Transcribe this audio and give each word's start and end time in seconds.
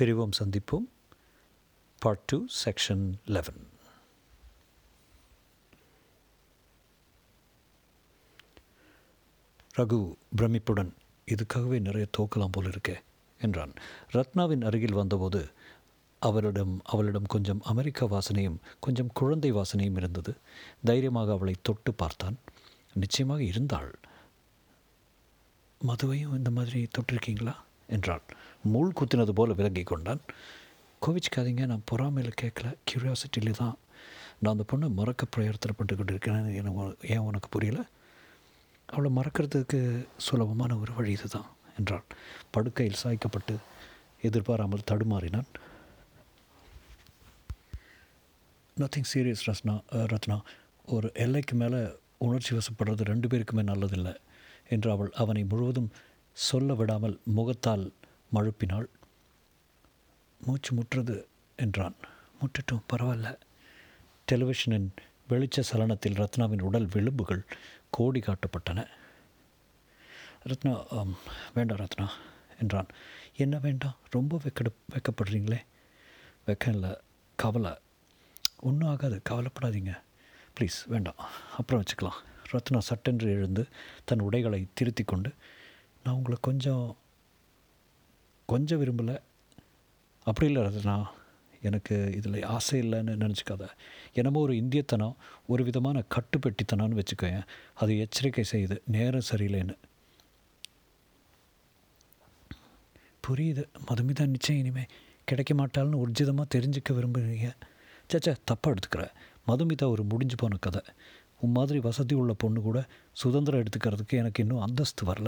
பிரிவோம் 0.00 0.36
சந்திப்போம். 0.38 0.86
Part 1.98 2.24
two 2.26 2.46
section 2.64 3.04
eleven 3.26 3.62
Raghu 9.76 9.98
பிரமிப்புடன் 10.36 10.90
இதுக்காகவே 11.26 11.80
நிறைய 11.80 12.06
தோக்கலாம் 12.18 12.50
போல் 12.50 12.66
இருக்கே 12.66 12.96
என்றான். 13.40 13.72
ரத்னாவின் 14.12 14.64
அருகில் 14.64 14.92
வந்தபோது 14.92 15.40
அவளிடம் 16.18 16.80
அவளிடம் 16.84 17.28
கொஞ்சம் 17.34 17.60
அமெரிக்க 17.62 18.06
வாசனையும் 18.06 18.58
கொஞ்சம் 18.80 19.10
குழந்தை 19.14 19.52
வாசனையும் 19.52 19.96
இருந்தது. 19.96 20.34
தைரியமாக 20.84 21.32
அவளை 21.32 21.54
தொட்டு 21.62 21.92
பார்த்தான். 21.94 22.36
நிச்சயமாக 22.94 23.42
இருந்தாள். 23.42 23.92
மதுவையும் 25.80 26.36
இந்த 26.40 26.50
மாதிரி 26.50 26.88
தொட்டிருக்கீங்களா? 26.98 27.54
என்றாள் 27.88 28.22
முள் 28.62 28.96
குத்தினது 29.00 29.30
போல 29.30 29.52
விலகி 29.52 29.82
கொண்டான். 29.82 30.20
கோவிச்சுக்காதீங்க 31.02 31.66
நான் 31.66 31.88
பொறாமையில் 31.90 32.40
கேட்கல. 32.42 32.74
க்யூரியாசிட்டியில் 32.88 33.50
தான். 33.50 33.76
நான் 34.38 34.52
அந்த 34.52 34.64
பொண்ணை 34.72 34.94
மறக்க 34.94 35.26
பிரயத்தனப்பட்டு 35.36 35.96
கொண்டு 35.96 36.12
இருக்கேன் 36.14 36.54
எனக்கு 36.60 37.08
ஏன் 37.08 37.26
உனக்கு 37.30 37.48
புரியல? 37.48 37.86
அவளை 38.86 39.10
மறக்கிறதுக்கு 39.16 40.06
சுலபமான 40.16 40.76
ஒரு 40.78 40.92
வழி 40.92 41.10
இதுதான் 41.10 41.50
என்றாள் 41.78 42.04
படுக்கையில் 42.50 43.00
சாய்க்கப்பட்டு 43.02 43.54
எதிர்பாராமல் 44.20 44.88
தடுமாறினான். 44.90 45.48
நத்திங் 48.76 49.08
சீரியஸ் 49.12 49.44
ரத்னா 49.44 49.80
ரத்னா 49.90 50.40
ஒரு 50.86 51.10
எல்லைக்கு 51.14 51.54
மேலே 51.54 51.80
உணர்ச்சி 52.18 52.56
வசப்படுறது 52.56 53.02
ரெண்டு 53.04 53.28
பேருக்குமே 53.28 53.62
நல்லதில்லை 53.70 54.14
என்று 54.68 54.90
அவள் 54.90 55.10
அவனை 55.12 55.44
முழுவதும் 55.44 55.90
சொல்ல 56.32 56.74
விடாமல் 56.74 57.20
முகத்தால் 57.36 57.92
மழுப்பினாள். 58.34 58.86
மூச்சு 60.46 60.74
முற்றுது 60.74 61.24
என்றான். 61.56 61.94
முட்டுட்டும் 62.40 62.82
பரவாயில்ல. 62.92 63.38
டெலிவிஷனின் 64.32 64.88
வெளிச்ச 65.28 65.60
சலனத்தில் 65.60 66.12
ரத்னாவின் 66.12 66.60
உடல் 66.60 66.86
விளிம்புகள் 66.86 67.42
கோடி 67.90 68.20
காட்டப்பட்டன. 68.20 68.86
ரத்னா 70.42 70.84
வேண்டாம் 71.54 71.78
ரத்னா 71.78 72.12
என்றான். 72.60 72.86
என்ன 73.36 73.58
வேண்டாம்? 73.58 73.96
ரொம்ப 74.10 74.40
வெக்கடு 74.44 74.72
வெக்கப்படுறீங்களே. 74.92 75.64
வெக்கம் 76.46 76.68
இல்லை 76.68 76.96
கவலை. 77.36 77.78
ஒன்றும் 78.60 78.88
ஆகாது 78.88 79.22
கவலைப்படாதீங்க. 79.30 80.00
ப்ளீஸ் 80.60 80.86
வேண்டாம். 80.86 81.16
அப்புறம் 81.56 81.82
வச்சுக்கலாம். 81.82 82.20
ரத்னா 82.50 82.80
சட்டென்று 82.80 83.30
எழுந்து 83.30 83.66
தன் 84.04 84.20
உடைகளை 84.20 84.66
திருத்தி 84.74 85.04
கொண்டு 85.04 85.32
நான் 86.04 86.14
உங்களை 86.14 86.38
கொஞ்சம் 86.40 86.96
கொஞ்சம் 88.46 88.80
விரும்பலை. 88.82 89.18
அப்படி 90.24 90.52
இல்லை 90.52 90.62
ரத்னா 90.62 91.10
எனக்கு 91.62 92.12
இதில் 92.16 92.44
ஆசை 92.44 92.80
இல்லைன்னு 92.80 93.14
நினச்சிக்காத. 93.24 93.68
என்னமோ 94.12 94.40
ஒரு 94.40 94.52
இந்தியத்தனம் 94.52 95.14
ஒரு 95.46 95.64
விதமான 95.64 96.02
கட்டுப்பெட்டித்தனம்னு 96.14 97.02
வச்சுக்கோயேன் 97.02 97.46
அது 97.74 97.98
எச்சரிக்கை 97.98 98.44
செய்யுது. 98.52 98.78
நேரம் 98.86 99.28
சரியில்லைன்னு. 99.30 99.76
புரியுது. 103.28 103.64
மதுமிதா 103.88 104.26
நிச்சயம் 104.26 104.64
இனிமேல் 104.64 104.86
கிடைக்க 105.24 105.54
மாட்டாள்னு 105.54 106.02
உர்ஜிதமாக 106.04 106.44
தெரிஞ்சுக்க 106.54 106.92
விரும்புகிறீங்க 106.92 107.50
சேச்சா 108.12 108.34
தப்பாக 108.50 108.74
எடுத்துக்கிற. 108.74 109.08
மதுமிதா 109.46 109.88
ஒரு 109.88 110.02
முடிஞ்சு 110.04 110.34
போன 110.36 110.56
கதை. 110.60 110.82
உன் 111.40 111.50
மாதிரி 111.50 111.78
வசதி 111.78 112.14
உள்ள 112.14 112.32
பொண்ணு 112.32 112.60
கூட 112.60 112.86
சுதந்திரம் 113.12 113.62
எடுத்துக்கிறதுக்கு 113.62 114.12
எனக்கு 114.12 114.42
இன்னும் 114.42 114.60
அந்தஸ்து 114.60 115.12
வரல. 115.12 115.26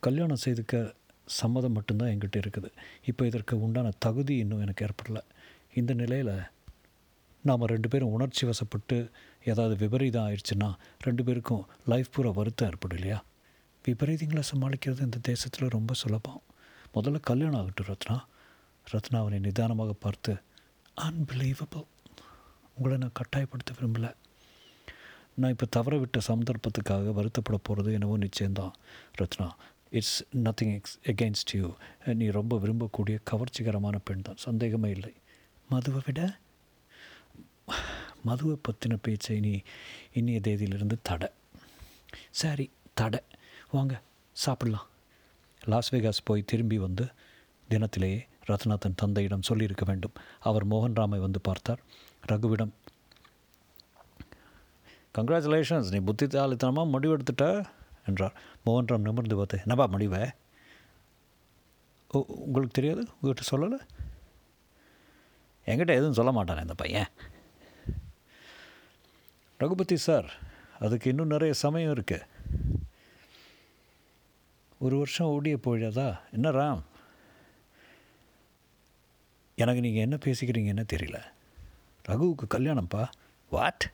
கல்யாணம் 0.00 0.36
செய்துக்க 0.36 0.94
சம்மதம் 1.26 1.72
மட்டும்தான் 1.72 2.08
என்கிட்ட 2.08 2.36
இருக்குது. 2.36 2.70
இப்போ 3.04 3.26
இதற்கு 3.26 3.62
உண்டான 3.62 3.90
தகுதி 3.98 4.36
இன்னும் 4.36 4.60
எனக்கு 4.60 4.86
ஏற்படல. 4.86 5.20
இந்த 5.74 5.94
நிலையில் 5.94 6.34
நாம் 7.42 7.66
ரெண்டு 7.66 7.88
பேரும் 7.88 8.12
உணர்ச்சி 8.12 8.46
வசப்பட்டு 8.46 9.10
ஏதாவது 9.44 9.76
விபரீதம் 9.76 10.26
ஆயிடுச்சுன்னா 10.28 10.74
ரெண்டு 11.00 11.24
பேருக்கும் 11.24 11.66
லைஃப் 11.86 12.06
பூரா 12.12 12.30
வருத்தம் 12.30 12.70
ஏற்படும் 12.70 12.98
இல்லையா? 12.98 13.24
விபரீதங்களை 13.88 14.42
சமாளிக்கிறது 14.54 15.00
இந்த 15.00 15.18
தேசத்தில் 15.22 15.68
ரொம்ப 15.68 15.94
சுலபம். 15.94 16.42
முதல்ல 16.94 17.20
கல்யாணம் 17.20 17.60
ஆகட்டும் 17.60 17.86
ரத்னா. 17.86 18.26
ரத்னா 18.90 19.18
அவனை 19.18 19.38
நிதானமாக 19.38 19.92
பார்த்து 19.92 20.36
அன்பிலீவபிள் 21.00 21.84
உங்களை 22.74 22.98
நான் 22.98 23.16
கட்டாயப்படுத்த 23.18 23.70
விரும்பலை. 23.80 24.14
நான் 25.34 25.50
இப்போ 25.50 25.66
தவற 25.70 25.98
விட்ட 25.98 26.18
சந்தர்ப்பத்துக்காக 26.28 27.12
வருத்தப்பட 27.12 27.56
போகிறது 27.62 27.92
என்னவோ 27.92 28.18
நிச்சயம்தான் 28.18 28.70
Ratna. 29.14 29.56
It's 29.90 30.24
nothing 30.34 30.74
ex 30.74 30.98
against 31.02 31.52
you 31.52 31.72
நீ 32.04 32.28
ரொம்ப 32.30 32.56
விரும்பக்கூடிய 32.56 33.18
கவர்ச்சிகரமான 33.30 33.98
பெண் 34.04 34.22
தான். 34.22 34.36
சந்தேகமே 34.36 34.90
இல்லை. 34.90 35.12
மதுவை 35.68 36.00
விட 36.06 36.36
மதுவை 38.24 38.56
பற்றின 38.68 38.98
பேச்சை 39.02 39.40
நீ 39.40 39.60
இன்னைய 40.14 40.40
தேதியிலிருந்து 40.48 40.96
தடை. 41.02 41.28
சரி 42.30 42.70
தடை. 42.94 43.20
வாங்க 43.70 44.00
சாப்பிடலாம். 44.32 44.86
லாஸ் 45.64 45.94
வேகாஸ் 45.94 46.24
போய் 46.24 46.42
திரும்பி 46.42 46.78
வந்து 46.78 47.08
தினத்திலேயே 47.70 48.26
ரத்னா 48.44 48.74
தன் 48.74 48.94
தந்தையிடம் 48.94 49.42
சொல்லியிருக்க 49.42 49.84
வேண்டும். 49.86 50.12
அவர் 50.40 50.68
மோகன்ராமை 50.68 51.20
வந்து 51.20 51.40
பார்த்தார். 51.40 51.80
ரகுவிடம் 52.28 52.74
கங்க்ராச்சுலேஷன்ஸ் 55.18 55.90
நீ 55.90 55.98
புத்தித்தாலித்தனமாக 55.98 56.92
முடிவெடுத்துட்ட. 56.94 57.64
என்றார். 58.06 58.36
மோகன்ராம் 58.66 59.06
நிமிர்ந்து 59.08 59.36
பார்த்து 59.36 59.58
என்னப்பா 59.58 59.86
முடிவை? 59.86 60.22
ஓ 62.08 62.24
உங்களுக்கு 62.28 62.80
தெரியாது? 62.80 63.08
உங்கள்கிட்ட 63.16 63.44
சொல்லலை? 63.50 63.78
என்கிட்ட 65.66 65.94
எதுவும் 66.00 66.18
சொல்ல 66.18 66.32
மாட்டானே 66.32 66.60
இந்த 66.60 66.74
பையன். 66.74 67.08
ரகுபதி 69.58 69.96
சார் 69.96 70.28
அதுக்கு 70.78 71.08
இன்னும் 71.08 71.26
நிறைய 71.26 71.54
சமயம் 71.54 71.92
இருக்குது 71.92 72.26
ஒரு 74.78 74.96
வருஷம் 74.96 75.26
ஓடிய 75.26 75.56
போயிடாதா? 75.56 76.08
என்ன 76.32 76.50
ராம்? 76.50 76.82
எனக்கு 79.54 79.80
நீங்கள் 79.80 80.02
என்ன 80.02 80.16
பேசிக்கிறீங்கன்னு 80.16 80.84
தெரியல. 80.92 81.18
ரகுவுக்கு 82.08 82.46
கல்யாணம்ப்பா. 82.50 83.04
வாட் 83.50 83.84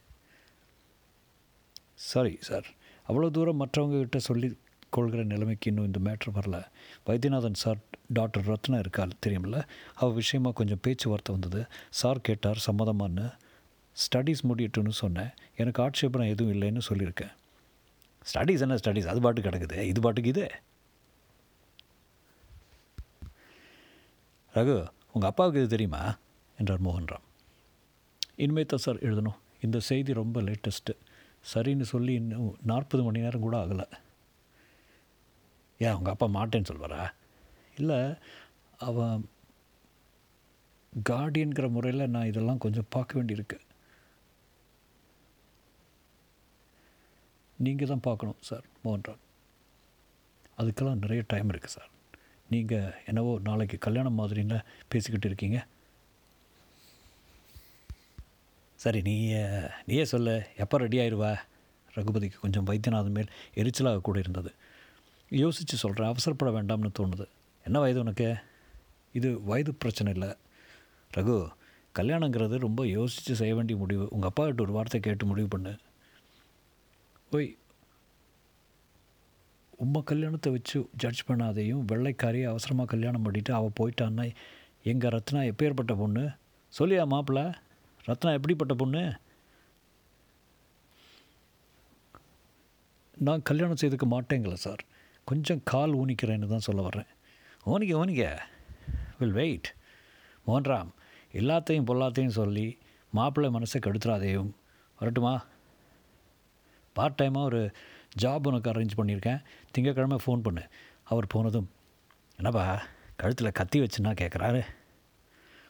சாரி 1.94 2.39
சார் 2.41 2.67
அவ்வளோ 3.08 3.30
தூரம் 3.30 3.60
மற்றவங்கக்கிட்ட 3.66 4.16
சொல்லி 4.16 4.56
கொள்கிற 4.90 5.22
நிலைமைக்கு 5.22 5.70
இன்னும் 5.70 5.86
இந்த 5.86 5.98
மேட்ரு 6.04 6.30
வரல. 6.34 6.64
வைத்தியநாதன் 7.06 7.54
சார் 7.54 7.78
டாக்டர் 8.06 8.44
ரத்னா 8.44 8.78
இருக்காள் 8.78 9.10
தெரியுமில்ல? 9.26 9.62
அவள் 9.94 10.14
விஷயமாக 10.14 10.54
கொஞ்சம் 10.54 10.80
பேச்சுவார்த்தை 10.82 11.36
வந்தது. 11.38 11.66
சார் 11.88 12.20
கேட்டார் 12.20 12.64
சம்மதமான்னு. 12.66 13.32
ஸ்டடீஸ் 13.96 14.42
முடியட்டுன்னு 14.48 14.88
சொன்னேன். 14.88 15.30
எனக்கு 15.56 15.82
ஆட்சேபம் 15.82 16.30
எதுவும் 16.34 16.54
இல்லைன்னு 16.54 16.82
சொல்லியிருக்கேன். 16.88 17.32
ஸ்டடீஸ் 18.32 18.60
என்ன 18.60 18.74
ஸ்டடீஸ் 18.74 19.06
அது 19.06 19.20
பாட்டு 19.20 19.40
கிடக்குது. 19.40 19.82
இது 19.82 20.00
பாட்டுக்கு 20.00 20.30
இது? 20.30 20.50
ரகு 24.54 24.86
உங்கள் 25.12 25.30
அப்பாவுக்கு 25.30 25.60
இது 25.60 25.69
தெரியுமா? 25.69 26.16
என்றார் 26.58 26.82
மோகன்ராம். 26.82 27.26
இனிமேல் 28.36 28.66
தான் 28.66 28.84
சார் 28.86 28.96
எழுதணும். 28.96 29.38
இந்த 29.60 29.80
செய்தி 29.80 30.12
ரொம்ப 30.12 30.42
லேட்டஸ்ட்டு 30.42 30.94
சரின்னு 31.50 31.86
சொல்லி 31.92 32.12
இன்னும் 32.20 32.50
நாற்பது 32.70 33.03
மணி 33.03 33.25
நேரம் 33.25 33.44
கூட 33.47 33.56
ஆகலை. 33.64 33.86
ஏன் 35.80 35.97
உங்கள் 35.98 36.14
அப்பா 36.14 36.26
மாட்டேன்னு 36.38 36.70
சொல்வாரா? 36.70 37.03
இல்லை 37.80 37.98
அவன் 38.88 39.16
கார்டியன்கிற 41.10 41.66
முறையில் 41.70 42.12
நான் 42.14 42.31
இதெல்லாம் 42.31 42.62
கொஞ்சம் 42.64 42.91
பார்க்க 42.94 43.19
வேண்டியிருக்கு. 43.19 43.58
நீங்கள் 47.58 47.91
தான் 47.92 48.06
பார்க்கணும் 48.06 48.41
சார் 48.48 48.64
மோகன்ராம் 48.84 49.22
அதுக்கெல்லாம் 50.60 51.02
நிறைய 51.04 51.22
டைம் 51.32 51.50
இருக்குது 51.52 51.76
சார். 51.76 51.91
நீங்கள் 52.52 52.94
என்னவோ 53.10 53.32
நாளைக்கு 53.48 53.76
கல்யாணம் 53.78 54.19
மாதிரின்னு 54.20 54.58
பேசிக்கிட்டு 54.93 55.28
இருக்கீங்க. 55.31 55.58
சரி 58.82 59.00
நீயே 59.02 59.43
நீயே 59.87 60.05
சொல்ல 60.05 60.31
எப்போ 60.56 60.76
ரெடி 60.79 60.99
ஆயிடுவா 60.99 61.32
ரகுபதிக்கு 61.96 62.38
கொஞ்சம் 62.40 62.67
வைத்தியநாதன் 62.69 63.17
மேல் 63.17 63.32
எரிச்சலாக 63.61 64.00
கூட 64.00 64.19
இருந்தது 64.19 64.50
யோசித்து 65.31 65.76
சொல்கிறேன் 65.76 66.11
அவசரப்பட 66.12 66.50
வேண்டாம்னு 66.56 66.90
தோணுது. 66.99 67.26
என்ன 67.67 67.76
வயது 67.79 68.00
உனக்கு? 68.00 68.29
இது 69.12 69.29
வயது 69.44 69.73
பிரச்சனை 69.75 70.11
இல்லை. 70.12 70.31
ரகு 71.17 71.37
கல்யாணங்கிறது 71.99 72.56
ரொம்ப 72.58 72.82
யோசித்து 72.87 73.34
செய்ய 73.40 73.55
வேண்டிய 73.55 73.76
முடிவு. 73.79 74.05
உங்கள் 74.11 74.31
அப்பா 74.31 74.44
கிட்ட 74.46 74.62
ஒரு 74.62 74.73
வார்த்தை 74.73 75.00
கேட்டு 75.00 75.26
முடிவு 75.26 75.49
பண்ணு. 75.49 75.73
ஓய் 77.32 77.50
உம்மை 79.84 80.00
கல்யாணத்தை 80.02 80.50
வச்சு 80.52 80.79
ஜட்ஜ் 81.02 81.23
பண்ணாதையும் 81.29 81.84
வெள்ளைக்காரியை 81.93 82.49
அவசரமாக 82.52 82.90
கல்யாணம் 82.94 83.25
பண்ணிவிட்டு 83.26 83.52
அவள் 83.58 83.79
போயிட்டான்னா 83.81 84.26
எங்கள் 84.93 85.11
ரத்னா 85.11 85.40
எப்பேற்பட்ட 85.52 85.93
பொண்ணு? 85.99 86.25
சொல்லியா 86.73 87.05
மாப்பிள்ள? 87.14 87.40
ரத்னா 88.04 88.32
எப்படிப்பட்ட 88.32 88.75
பொண்ணு? 88.75 89.19
நான் 93.19 93.43
கல்யாணம் 93.43 93.76
செய்துக்க 93.76 94.06
மாட்டேங்கல 94.06 94.52
சார். 94.52 94.84
கொஞ்சம் 95.25 95.60
கால் 95.64 95.94
ஊனிக்கிறேன்னு 95.94 96.46
தான் 96.46 96.58
சொல்ல 96.58 96.82
வர்றேன். 96.82 97.06
ஓனிக்க 97.64 97.96
ஓனிக்க 97.96 98.43
வில் 99.19 99.32
வெயிட் 99.32 99.75
மோன்ராம் 100.46 100.88
எல்லாத்தையும் 101.32 101.84
பொல்லாத்தையும் 101.84 102.28
சொல்லி 102.28 102.78
மாப்பிள்ளை 103.10 103.52
மனசை 103.52 103.81
கெடுத்துறாதேயும். 103.81 104.50
வரட்டுமா? 104.98 105.44
பார்ட் 106.93 107.20
டைமாக 107.22 107.43
ஒரு 107.43 107.72
ஜாப் 108.22 108.46
உனக்கு 108.46 108.70
அரேஞ்ச் 108.70 108.90
பண்ணியிருக்கேன். 108.96 109.44
திங்கக்கிழமை 109.78 110.16
ஃபோன் 110.26 110.43
பண்ணு. 110.43 110.69
அவர் 111.05 111.26
போனதும் 111.26 111.70
என்னப்பா 112.37 112.82
கழுத்தில் 113.16 113.52
கத்தி 113.52 113.81
வச்சுன்னா 113.81 114.12
கேட்குறாரு 114.20 114.62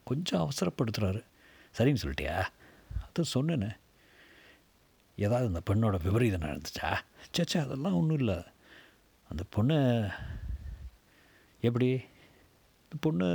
கொஞ்சம் 0.04 0.48
அவசரப்படுத்துகிறாரு 0.48 1.24
சரின்னு 1.76 2.02
சொல்லிட்டியா? 2.02 2.36
அது 3.06 3.24
சொன்னேன்னு 3.34 3.70
ஏதாவது 5.24 5.50
அந்த 5.50 5.62
பெண்ணோட 5.68 5.96
விபரீதம் 6.04 6.44
நடந்துச்சா? 6.46 6.90
சேச்சா 7.36 7.58
அதெல்லாம் 7.64 7.98
ஒன்றும் 8.00 8.20
இல்லை. 8.22 8.38
அந்த 9.30 9.42
பொண்ணு 9.56 9.76
எப்படி? 11.68 11.90
இந்த 12.84 12.96
பொண்ணு 13.06 13.28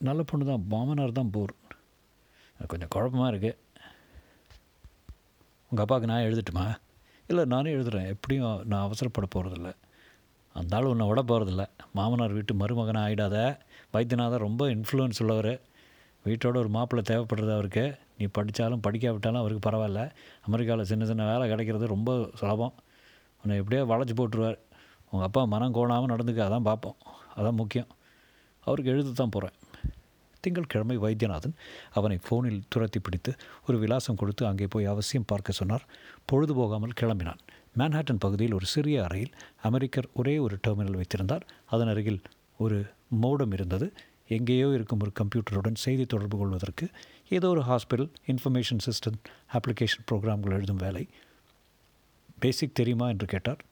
நல்ல 0.00 0.20
பொண்ணு 0.30 0.44
தான். 0.50 0.64
மாமனார் 0.72 1.18
தான் 1.20 1.34
போர். 1.36 1.54
கொஞ்சம் 2.72 2.92
குழப்பமாக 2.94 3.30
இருக்குது 3.32 3.60
உங்கள் 5.70 5.84
அப்பாவுக்கு 5.84 6.10
நான் 6.10 6.26
எழுதட்டுமா? 6.28 6.66
இல்லை 7.30 7.42
நானே 7.52 7.70
எழுதுகிறேன் 7.76 8.10
எப்படியும் 8.14 8.56
நான் 8.70 8.84
அவசரப்பட 8.86 9.26
போகிறதில்ல 9.34 9.70
அந்த 10.58 10.76
ஆள் 10.76 10.90
உன்னை 10.90 11.06
விட 11.10 11.20
போகிறதில்ல 11.30 11.64
மாமனார் 11.98 12.36
வீட்டு 12.36 12.54
மருமகனாக 12.60 13.06
ஆகிடாத 13.06 13.36
வைத்தியநாதன் 13.94 14.44
ரொம்ப 14.46 14.62
இன்ஃப்ளூயன்ஸ் 14.74 15.20
உள்ளவர். 15.22 15.52
வீட்டோட 16.26 16.56
ஒரு 16.62 16.70
மாப்பிள்ளை 16.76 17.02
தேவைப்படுறது 17.10 17.52
அவருக்கு. 17.56 17.84
நீ 18.18 18.26
படித்தாலும் 18.38 18.82
படிக்காவிட்டாலும் 18.86 19.42
அவருக்கு 19.42 19.62
பரவாயில்ல. 19.68 20.02
அமெரிக்காவில் 20.48 20.90
சின்ன 20.90 21.06
சின்ன 21.10 21.26
வேலை 21.30 21.46
கிடைக்கிறது 21.52 21.94
ரொம்ப 21.94 22.10
சுலபம். 22.40 22.74
உன்னை 23.42 23.56
எப்படியோ 23.62 23.82
வளைச்சி 23.92 24.14
போட்டுருவார். 24.20 24.58
உங்கள் 25.10 25.26
அப்பா 25.28 25.42
மனம் 25.54 25.74
கோணாமல் 25.78 26.12
நடந்துக்க 26.14 26.48
அதான் 26.48 26.68
பார்ப்போம் 26.70 26.98
அதான் 27.38 27.58
முக்கியம். 27.60 27.90
அவருக்கு 28.66 28.92
எழுத 28.94 29.14
தான் 29.20 29.34
போகிறேன் 29.34 29.56
திங்கட்கிழமை 30.44 30.96
வைத்தியநாதன் 31.02 31.54
அவனை 31.98 32.16
ஃபோனில் 32.24 32.58
துரத்தி 32.72 32.98
பிடித்து 32.98 33.30
ஒரு 33.66 33.76
விலாசம் 33.82 34.18
கொடுத்து 34.20 34.42
அங்கே 34.48 34.66
போய் 34.74 34.90
அவசியம் 34.92 35.28
பார்க்க 35.30 35.60
சொன்னார். 35.60 35.84
பொழுது 36.30 36.54
போகாமல் 36.54 36.96
கிளம்பினான். 37.00 37.40
மேன்ஹாட்டன் 37.78 38.20
பகுதியில் 38.24 38.56
ஒரு 38.58 38.66
சிறிய 38.72 38.96
அறையில் 39.04 39.32
அமெரிக்கர் 39.68 40.08
ஒரே 40.20 40.34
ஒரு 40.38 40.56
டெர்மினல் 40.66 40.98
வைத்திருந்தார். 41.00 41.46
அதன் 41.74 41.90
அருகில் 41.92 42.20
ஒரு 42.64 42.78
மோடம் 43.22 43.54
இருந்தது. 43.58 43.86
எங்கேயோ 44.28 44.68
இருக்கும் 44.68 44.98
ஒரு 45.00 45.12
கம்ப்யூட்டருடன் 45.22 45.74
செய்தி 45.74 46.04
தொடர்பு 46.04 46.38
கொள்வதற்கு 46.38 46.88
ஏதோ 47.28 47.48
ஒரு 47.48 47.60
ஹாஸ்பிட்டல் 47.60 48.10
இன்ஃபர்மேஷன் 48.26 48.78
சிஸ்டம் 48.86 49.18
அப்ளிகேஷன் 49.52 50.04
ப்ரோக்ராம்கள் 50.12 50.52
எழுதும் 50.52 50.76
வேலை. 50.76 51.08
பேசிக் 52.38 52.74
தெரியுமா 52.74 53.08
என்று 53.08 53.26
கேட்டார். 53.26 53.64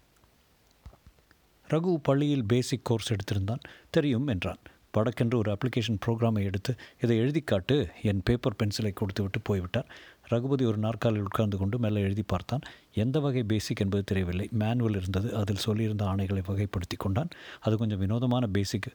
ரகு 1.68 1.96
பள்ளியில் 2.02 2.44
பேசிக் 2.44 2.84
கோர்ஸ் 2.84 3.12
எடுத்திருந்தான். 3.12 3.58
தெரியும் 3.90 4.26
என்றான். 4.26 4.56
வடக்கென்று 4.96 5.34
ஒரு 5.34 5.56
அப்ளிகேஷன் 5.56 5.96
ப்ரோக்ராமை 6.06 6.42
எடுத்து 6.42 6.74
இதை 7.02 7.16
எழுதி 7.16 7.40
காட்டு 7.40 7.88
என் 8.02 8.20
பேப்பர் 8.24 8.56
பென்சிலை 8.58 8.92
கொடுத்துவிட்டு 8.92 9.40
போய்விட்டார். 9.40 9.86
ரகுபதி 10.28 10.64
ஒரு 10.64 10.76
நாற்காலில் 10.76 11.20
உட்கார்ந்து 11.20 11.56
கொண்டு 11.56 11.78
மெல்ல 11.78 12.00
எழுதி 12.00 12.22
பார்த்தான். 12.26 12.60
எந்த 12.94 13.20
வகை 13.20 13.42
பேசிக் 13.42 13.80
என்பது 13.80 14.04
தெரியவில்லை. 14.04 14.48
மேனுவல் 14.50 14.96
இருந்தது. 14.96 15.34
அதில் 15.36 15.64
சொல்லியிருந்த 15.66 16.02
ஆணைகளை 16.02 16.42
வகைப்படுத்தி 16.48 16.96
கொண்டான். 16.98 17.28
அது 17.60 17.76
கொஞ்சம் 17.76 17.98
வினோதமான 17.98 18.46
பேசிக் 18.46 18.92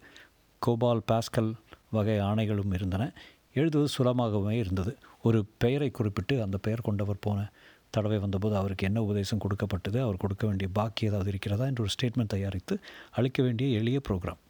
கோபால் 0.59 1.01
பாஸ்கல் 1.11 1.53
வகை 1.89 2.19
ஆணைகளும் 2.19 2.73
இருந்தன. 2.73 3.11
எழுதுவது 3.53 3.91
சுலமாகவே 3.97 4.51
இருந்தது. 4.51 4.97
ஒரு 5.21 5.45
பெயரை 5.57 5.89
குறிப்பிட்டு 5.89 6.41
அந்த 6.41 6.57
பெயர் 6.57 6.81
கொண்டவர் 6.81 7.15
போன 7.19 7.49
தடவை 7.89 8.17
வந்தபோது 8.17 8.55
அவருக்கு 8.55 8.85
என்ன 8.85 9.01
உபதேசம் 9.01 9.39
கொடுக்கப்பட்டது 9.39 10.01
அவர் 10.01 10.17
கொடுக்க 10.17 10.47
வேண்டிய 10.47 10.69
பாக்கி 10.73 11.05
ஏதாவது 11.05 11.29
இருக்கிறதா 11.29 11.65
என்று 11.65 11.83
ஒரு 11.83 11.93
ஸ்டேட்மெண்ட் 11.93 12.27
தயாரித்து 12.27 12.79
அளிக்க 13.11 13.43
வேண்டிய 13.43 13.77
எளிய 13.77 14.01
ப்ரோக்ராம் 14.09 14.41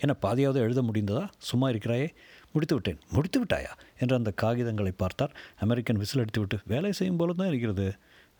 என்ன 0.00 0.16
பாதியாவது 0.22 0.54
எழுத 0.54 0.82
முடிந்ததா? 0.82 1.28
சும்மா 1.38 1.68
இருக்கிறாயே? 1.68 2.14
முடித்து 2.52 2.74
விட்டேன். 2.74 2.98
முடித்து 3.12 3.44
விட்டாயா? 3.44 3.72
என்று 3.98 4.16
அந்த 4.16 4.32
காகிதங்களை 4.42 4.92
பார்த்தார். 4.96 5.36
அமெரிக்கன் 5.60 5.96
விசில் 5.96 6.24
எடுத்துவிட்டு 6.24 6.58
வேலை 6.66 6.92
செய்யும் 6.92 7.16
போல 7.16 7.32
தான் 7.32 7.48
இருக்கிறது. 7.48 7.94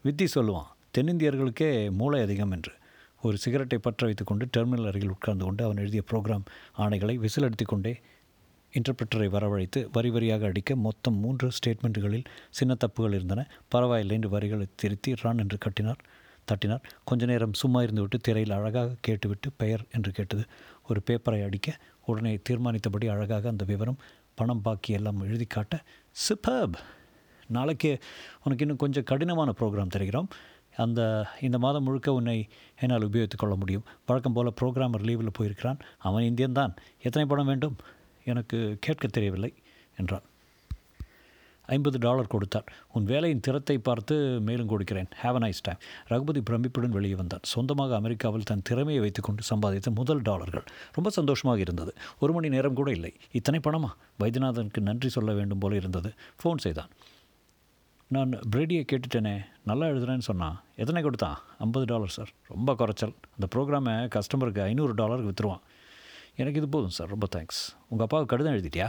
வித்தி 0.05 0.27
சொல்லுவான் 0.35 0.71
தென்னிந்தியர்களுக்கே 0.99 1.91
மூளை 1.91 2.21
அதிகம் 2.21 2.51
என்று. 2.51 2.73
ஒரு 3.23 3.37
சிகரெட்டை 3.37 3.79
பற்ற 3.79 4.07
வைத்துக்கொண்டு 4.07 4.49
டெர்மினல் 4.57 4.87
அருகில் 4.87 5.09
உட்கார்ந்து 5.09 5.45
கொண்டு 5.45 5.65
அவன் 5.65 5.77
எழுதிய 5.77 6.03
ப்ரோக்ராம் 6.11 6.45
ஆணைகளை 6.79 7.15
விசில் 7.15 7.45
அடித்துக்கொண்டே 7.45 8.01
இன்டர்பிரட்டரை 8.73 9.27
வரவழைத்து 9.29 9.89
வரி 9.93 10.11
வரியாக 10.11 10.45
அடிக்க 10.45 10.77
மொத்தம் 10.77 11.15
மூன்று 11.15 11.49
ஸ்டேட்மெண்ட்டுகளில் 11.49 12.25
சின்ன 12.51 12.77
தப்புகள் 12.85 13.15
இருந்தன. 13.15 13.47
பரவாயில்லை 13.69 14.17
என்று 14.17 14.29
வரிகளை 14.29 14.67
திருத்தி 14.75 15.15
ரான் 15.15 15.39
என்று 15.39 15.59
கட்டினார். 15.59 16.05
தட்டினார். 16.45 16.85
கொஞ்ச 17.05 17.27
நேரம் 17.27 17.53
சும்மா 17.53 17.81
இருந்துவிட்டு 17.83 18.19
திரையில் 18.23 18.55
அழகாக 18.55 18.95
கேட்டுவிட்டு 19.01 19.51
பெயர் 19.57 19.85
என்று 19.93 20.13
கேட்டது. 20.13 20.45
ஒரு 20.89 21.01
பேப்பரை 21.07 21.45
அடிக்க 21.45 21.77
உடனே 22.07 22.39
தீர்மானித்தபடி 22.51 23.09
அழகாக 23.09 23.49
அந்த 23.49 23.65
விவரம் 23.65 23.99
பணம் 24.35 24.63
பாக்கி 24.63 24.93
எல்லாம் 24.93 25.21
எழுதி 25.21 25.45
காட்ட 25.45 25.83
சூப்பர்ப் 26.13 26.79
நாளைக்கு 27.49 27.99
உனக்கு 28.45 28.65
இன்னும் 28.65 28.77
கொஞ்சம் 28.77 29.05
கடினமான 29.05 29.53
ப்ரோக்ராம் 29.61 29.87
தருகிறோம். 29.87 30.29
அந்த 30.85 31.01
இந்த 31.41 31.59
மாதம் 31.59 31.83
முழுக்க 31.83 32.13
உன்னை 32.13 32.39
என்னால் 32.81 33.07
உபயோகித்துக் 33.09 33.43
கொள்ள 33.43 33.55
முடியும். 33.55 33.87
வழக்கம் 34.07 34.33
போல் 34.33 34.57
ப்ரோக்ராமர் 34.61 35.07
லீவில் 35.09 35.37
போயிருக்கிறான். 35.39 35.81
அவன் 35.99 36.29
இந்தியன் 36.31 36.59
தான். 36.61 36.75
எத்தனை 37.03 37.27
பணம் 37.29 37.47
வேண்டும்? 37.47 37.77
எனக்கு 38.25 38.59
கேட்க 38.81 39.07
தெரியவில்லை 39.09 39.53
என்றான். 39.97 40.27
ஐம்பது 41.69 41.99
டாலர் 41.99 42.27
கொடுத்தார் 42.27 42.69
உன் 42.93 43.05
வேலையின் 43.05 43.43
திறத்தை 43.47 43.75
பார்த்து 43.79 44.15
மேலும் 44.41 44.67
கொடுக்கிறேன். 44.67 45.09
Have 45.23 45.39
a 45.39 45.43
nice 45.45 45.63
time 45.63 45.81
Raghupathi 46.07 46.41
பிரமிப்புடன் 46.41 46.95
வெளியே 46.97 47.15
வந்தான் 47.15 47.45
சொந்தமாக 47.45 47.97
அமெரிக்காவில் 47.97 48.47
தன் 48.51 48.65
திறமையை 48.69 49.01
வைத்துக்கொண்டு 49.01 49.43
சம்பாதித்த 49.51 49.91
முதல் 49.95 50.23
டாலர்கள் 50.23 50.65
ரொம்ப 50.93 51.11
சந்தோஷமாக 51.11 51.61
இருந்தது. 51.61 51.93
ஒரு 52.19 52.33
மணி 52.33 52.49
நேரம் 52.49 52.79
கூட 52.81 52.91
இல்லை. 52.91 53.13
இத்தனை 53.33 53.61
பணமா? 53.63 53.91
வைத்தியநாதனுக்கு 54.23 54.81
நன்றி 54.81 55.09
சொல்ல 55.09 55.33
வேண்டும் 55.33 55.59
போல 55.59 55.77
இருந்தது. 55.77 56.13
ஃபோன் 56.41 56.65
செய்தான். 56.67 56.93
நான் 58.15 58.31
பிரெடியை 58.57 58.83
கேட்டுட்டேனே 58.91 59.35
நல்லா 59.69 59.87
எழுதுறேன்னு 59.87 60.27
சொன்னான் 60.29 60.57
எத்தனை 60.83 61.03
கொடுத்தான்? 61.03 61.39
ஐம்பது 61.59 61.85
டாலர் 61.85 62.15
சார். 62.15 62.31
ரொம்ப 62.49 62.75
குறைச்சல். 62.75 63.13
அந்த 63.37 63.47
ப்ரோக்ராமை 63.55 63.95
கஸ்டமருக்கு 64.15 64.63
ஐநூறு 64.63 64.95
டாலருக்கு 65.01 65.31
விற்றுருவான் 65.31 65.61
எனக்கு 66.41 66.61
இது 66.61 66.69
போதும் 66.69 66.95
சார். 66.99 67.11
ரொம்ப 67.15 67.27
தேங்க்ஸ். 67.37 67.63
உங்கள் 67.89 68.07
அப்பாவுக்கு 68.07 68.31
கடிதம் 68.37 68.55
எழுதிட்டியா? 68.57 68.89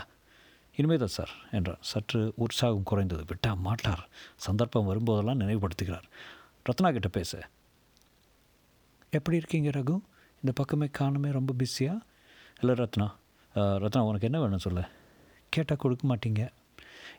இனிமே 0.76 0.98
தான் 0.98 1.16
சார் 1.18 1.32
என்றார் 1.52 1.78
சற்று 1.92 2.20
உற்சாகம் 2.36 2.88
குறைந்தது. 2.92 3.24
விட்டா 3.32 3.52
மாட்டார். 3.68 4.04
சந்தர்ப்பம் 4.36 4.88
வரும்போதெல்லாம் 4.90 5.42
நினைவுபடுத்துகிறார். 5.42 6.08
ரத்னா 6.64 6.92
கிட்ட 6.92 7.08
பேச. 7.08 7.42
எப்படி 9.18 9.38
இருக்கீங்க 9.38 9.70
ரகு? 9.70 9.96
இந்த 10.36 10.52
பக்கமே 10.54 10.90
காணுமே 11.00 11.32
ரொம்ப 11.40 11.54
பிஸியா 11.62 11.96
இல்லை 12.60 12.76
ரத்னா. 12.84 13.08
ரத்னா 13.84 14.02
உனக்கு 14.10 14.30
என்ன 14.32 14.40
வேணும் 14.40 14.66
சொல்ல? 14.68 14.82
கேட்டால் 15.50 15.84
கொடுக்க 15.84 16.04
மாட்டீங்க. 16.12 16.42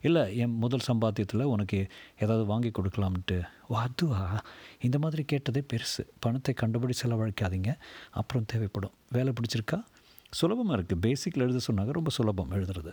இல்லை 0.02 0.36
என் 0.36 0.54
முதல் 0.56 0.86
சம்பாத்தியத்தில் 0.86 1.42
உனக்கு 1.42 1.78
ஏதாவது 2.18 2.44
வாங்கி 2.44 2.70
கொடுக்கலாம்ட்டு 2.70 3.42
ஓ 3.68 3.76
அதுவா? 3.76 4.42
இந்த 4.80 4.98
மாதிரி 4.98 5.22
கேட்டதே 5.24 5.64
பெருசு. 5.72 6.02
பணத்தை 6.18 6.54
கண்டுபிடி 6.60 6.94
செலவழிக்காதீங்க. 7.02 7.78
அப்புறம் 8.10 8.44
தேவைப்படும். 8.46 8.94
வேலை 9.10 9.32
பிடிச்சிருக்கா? 9.32 9.84
சுலபமாக 10.30 10.82
இருக்குது 10.82 11.00
பேசிக்கில் 11.00 11.42
எழுத 11.42 11.60
சொன்னாங்க. 11.66 11.90
ரொம்ப 11.90 12.10
சுலபம் 12.10 12.50
எழுதுறது. 12.50 12.92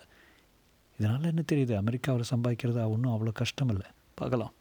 இதனால் 1.00 1.24
என்ன 1.24 1.44
தெரியுது? 1.52 1.74
அமெரிக்காவில் 1.76 2.30
சம்பாதிக்கிறது 2.36 2.90
ஒன்றும் 2.90 3.14
அவ்வளோ 3.16 3.32
கஷ்டம் 3.32 3.70
இல்லை 3.70 3.88
பார்க்கலாம். 4.16 4.54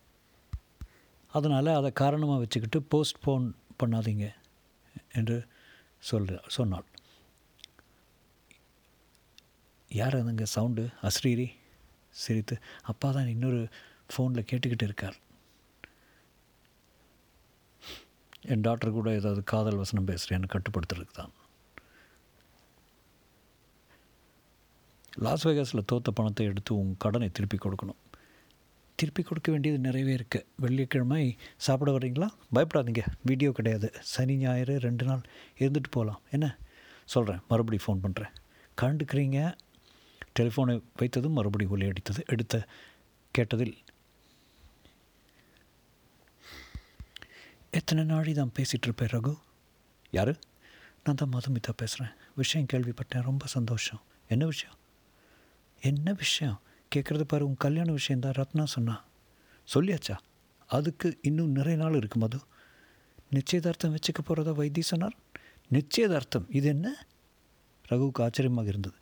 அதனால் 1.33 1.67
அதை 1.67 1.93
காரணமாக 1.93 2.39
வச்சுக்கிட்டு 2.39 2.79
போஸ்ட்போன் 2.93 3.47
பண்ணாதீங்க 3.83 4.27
என்று 5.13 5.47
சொல்ற 6.13 6.39
சொன்னாள். 6.47 6.85
யார் 9.89 10.17
அதுங்க? 10.17 10.43
சவுண்டு? 10.43 10.89
அஸ்ரீரி 11.03 11.49
சிரித்து 12.25 12.57
அப்பா 12.93 13.09
தான் 13.17 13.33
இன்னொரு 13.35 13.61
ஃபோனில் 14.13 14.49
கேட்டுக்கிட்டு 14.51 14.87
இருக்கார். 14.89 15.17
என் 18.53 18.65
டாக்டர் 18.67 18.97
கூட 18.97 19.11
ஏதாவது 19.21 19.41
காதல் 19.53 19.83
வசனம் 19.83 20.09
பேசுகிறேன்னு 20.11 20.53
கட்டுப்படுத்துறதுக்கு 20.55 21.17
தான் 21.21 21.35
லாஸ் 25.25 25.45
வேகாஸில் 25.47 25.89
தோத்த 25.91 26.11
பணத்தை 26.19 26.45
எடுத்து 26.51 26.73
உங்கள் 26.81 27.01
கடனை 27.05 27.29
திருப்பி 27.37 27.59
கொடுக்கணும். 27.59 28.01
திருப்பி 28.99 29.23
கொடுக்க 29.29 29.49
வேண்டியது 29.53 29.79
நிறையவே 29.87 30.13
இருக்குது 30.19 30.47
வெள்ளிக்கிழமை 30.65 31.23
சாப்பிட 31.67 31.91
வர்றீங்களா? 31.95 32.29
பயப்படாதீங்க. 32.55 33.03
வீடியோ 33.29 33.51
கிடையாது. 33.59 33.89
சனி 34.13 34.35
ஞாயிறு 34.43 34.75
ரெண்டு 34.87 35.05
நாள் 35.09 35.23
இருந்துட்டு 35.63 35.91
போகலாம். 35.97 36.21
என்ன? 36.37 36.47
சொல்கிறேன் 37.15 37.41
மறுபடியும் 37.51 37.85
ஃபோன் 37.87 38.05
பண்ணுறேன் 38.05 38.33
கண்டுக்கிறீங்க? 38.83 39.41
டெலிஃபோனை 40.39 40.83
வைத்ததும் 40.99 41.31
மறுபடி 41.31 41.67
ஒலி 41.67 41.87
அடித்தது. 41.87 42.25
எடுத்த 42.27 42.67
கேட்டதில் 43.39 43.77
எத்தனை 47.71 48.05
நாளி 48.05 48.33
தான் 48.33 48.53
பேசிகிட்டு 48.59 48.83
இருப்பேன் 48.83 49.09
ரகு? 49.09 49.39
யார்? 50.11 50.39
நான் 51.05 51.15
தான் 51.15 51.33
மதுமிதா 51.33 51.73
பேசுகிறேன் 51.77 52.13
விஷயம் 52.37 52.67
கேள்விப்பட்டேன். 52.73 53.23
ரொம்ப 53.23 53.47
சந்தோஷம். 53.47 54.01
என்ன 54.29 54.45
விஷயம்? 54.45 54.75
என்ன 55.81 56.13
விஷயம்? 56.13 56.61
கேட்குறது 56.95 57.21
பாரு 57.21 57.47
உன் 57.47 57.57
கல்யாண 57.57 57.93
விஷயந்தான் 57.93 58.33
ரத்னா 58.33 58.65
சொன்னா. 58.65 59.05
சொல்லியாச்சா? 59.75 60.17
அதுக்கு 60.67 61.19
இன்னும் 61.23 61.51
நிறைய 61.51 61.79
நாள் 61.79 61.95
இருக்கு 61.95 62.19
மது. 62.19 62.41
நிச்சயதார்த்தம் 63.31 63.95
வச்சுக்க 63.95 64.21
போகிறதா 64.25 64.51
வைத்தி 64.51 64.81
சொன்னார்? 64.81 65.17
நிச்சயதார்த்தம்? 65.69 66.47
இது 66.51 66.69
என்ன? 66.69 67.07
ரகுவுக்கு 67.89 68.23
ஆச்சரியமாக 68.23 68.69
இருந்தது. 68.69 68.97